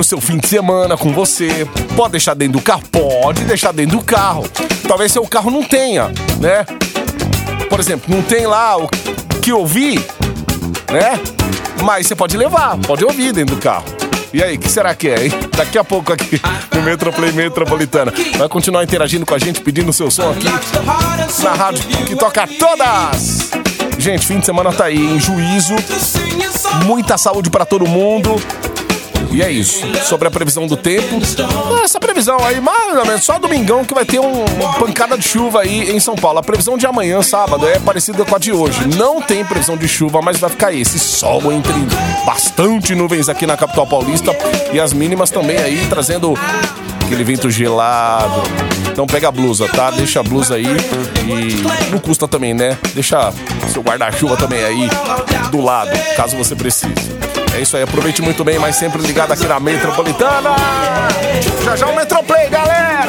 pro 0.00 0.04
seu 0.04 0.18
fim 0.18 0.38
de 0.38 0.48
semana 0.48 0.96
com 0.96 1.12
você. 1.12 1.68
Pode 1.94 2.12
deixar 2.12 2.32
dentro 2.32 2.54
do 2.54 2.62
carro? 2.62 2.82
Pode 2.90 3.44
deixar 3.44 3.70
dentro 3.70 3.98
do 3.98 4.02
carro. 4.02 4.48
Talvez 4.88 5.12
seu 5.12 5.26
carro 5.26 5.50
não 5.50 5.62
tenha, 5.62 6.08
né? 6.40 6.64
Por 7.68 7.78
exemplo, 7.78 8.14
não 8.14 8.22
tem 8.22 8.46
lá 8.46 8.78
o 8.78 8.88
que 9.42 9.52
ouvir, 9.52 9.98
né? 10.90 11.20
Mas 11.82 12.06
você 12.06 12.16
pode 12.16 12.34
levar, 12.34 12.78
pode 12.78 13.04
ouvir 13.04 13.30
dentro 13.32 13.56
do 13.56 13.60
carro. 13.60 13.84
E 14.32 14.42
aí, 14.42 14.56
o 14.56 14.58
que 14.58 14.70
será 14.70 14.94
que 14.94 15.08
é, 15.08 15.26
hein? 15.26 15.32
Daqui 15.54 15.76
a 15.76 15.84
pouco 15.84 16.14
aqui 16.14 16.40
no 16.74 16.82
Metroplay 16.82 17.32
Metropolitana. 17.32 18.10
Vai 18.38 18.48
continuar 18.48 18.82
interagindo 18.82 19.26
com 19.26 19.34
a 19.34 19.38
gente, 19.38 19.60
pedindo 19.60 19.90
o 19.90 19.92
seu 19.92 20.10
som 20.10 20.30
aqui 20.30 20.46
na 21.42 21.52
rádio 21.52 21.84
que 22.06 22.16
toca 22.16 22.46
todas. 22.46 23.50
Gente, 23.98 24.24
fim 24.24 24.38
de 24.38 24.46
semana 24.46 24.72
tá 24.72 24.86
aí, 24.86 24.96
em 24.96 25.20
juízo. 25.20 25.74
Muita 26.86 27.18
saúde 27.18 27.50
pra 27.50 27.66
todo 27.66 27.86
mundo. 27.86 28.40
E 29.30 29.42
é 29.42 29.50
isso. 29.50 29.86
Sobre 30.04 30.28
a 30.28 30.30
previsão 30.30 30.66
do 30.66 30.76
tempo. 30.76 31.20
Essa 31.82 32.00
previsão 32.00 32.38
aí, 32.44 32.60
menos, 32.60 33.24
só 33.24 33.38
domingão 33.38 33.84
que 33.84 33.94
vai 33.94 34.04
ter 34.04 34.18
um, 34.18 34.44
uma 34.44 34.74
pancada 34.74 35.16
de 35.16 35.26
chuva 35.26 35.60
aí 35.62 35.90
em 35.90 36.00
São 36.00 36.14
Paulo. 36.16 36.38
A 36.38 36.42
previsão 36.42 36.76
de 36.76 36.86
amanhã, 36.86 37.22
sábado, 37.22 37.66
é 37.68 37.78
parecida 37.78 38.24
com 38.24 38.34
a 38.34 38.38
de 38.38 38.52
hoje. 38.52 38.78
Não 38.96 39.20
tem 39.20 39.44
previsão 39.44 39.76
de 39.76 39.88
chuva, 39.88 40.20
mas 40.22 40.38
vai 40.38 40.50
ficar 40.50 40.72
esse 40.72 40.98
sol 40.98 41.52
entre 41.52 41.74
bastante 42.24 42.94
nuvens 42.94 43.28
aqui 43.28 43.46
na 43.46 43.56
capital 43.56 43.86
paulista. 43.86 44.36
E 44.72 44.80
as 44.80 44.92
mínimas 44.92 45.30
também 45.30 45.58
aí, 45.58 45.86
trazendo 45.88 46.34
aquele 47.10 47.24
vento 47.24 47.50
gelado. 47.50 48.42
Então 48.92 49.06
pega 49.06 49.28
a 49.28 49.32
blusa, 49.32 49.66
tá? 49.68 49.90
Deixa 49.90 50.20
a 50.20 50.22
blusa 50.22 50.54
aí 50.54 50.64
e 50.64 51.90
não 51.90 51.98
custa 51.98 52.28
também, 52.28 52.54
né? 52.54 52.78
Deixa 52.94 53.32
seu 53.72 53.82
guarda-chuva 53.82 54.36
também 54.36 54.62
aí 54.62 54.88
do 55.50 55.60
lado, 55.60 55.90
caso 56.16 56.36
você 56.36 56.54
precise. 56.54 56.94
É 57.54 57.60
isso 57.60 57.76
aí, 57.76 57.82
aproveite 57.82 58.22
muito 58.22 58.44
bem, 58.44 58.58
mas 58.58 58.76
sempre 58.76 59.02
ligado 59.02 59.32
aqui 59.32 59.46
na 59.46 59.58
Metropolitana. 59.60 60.50
Já 61.64 61.76
já 61.76 61.86
o 61.88 61.96
Metroplay, 61.96 62.48
galera! 62.48 63.08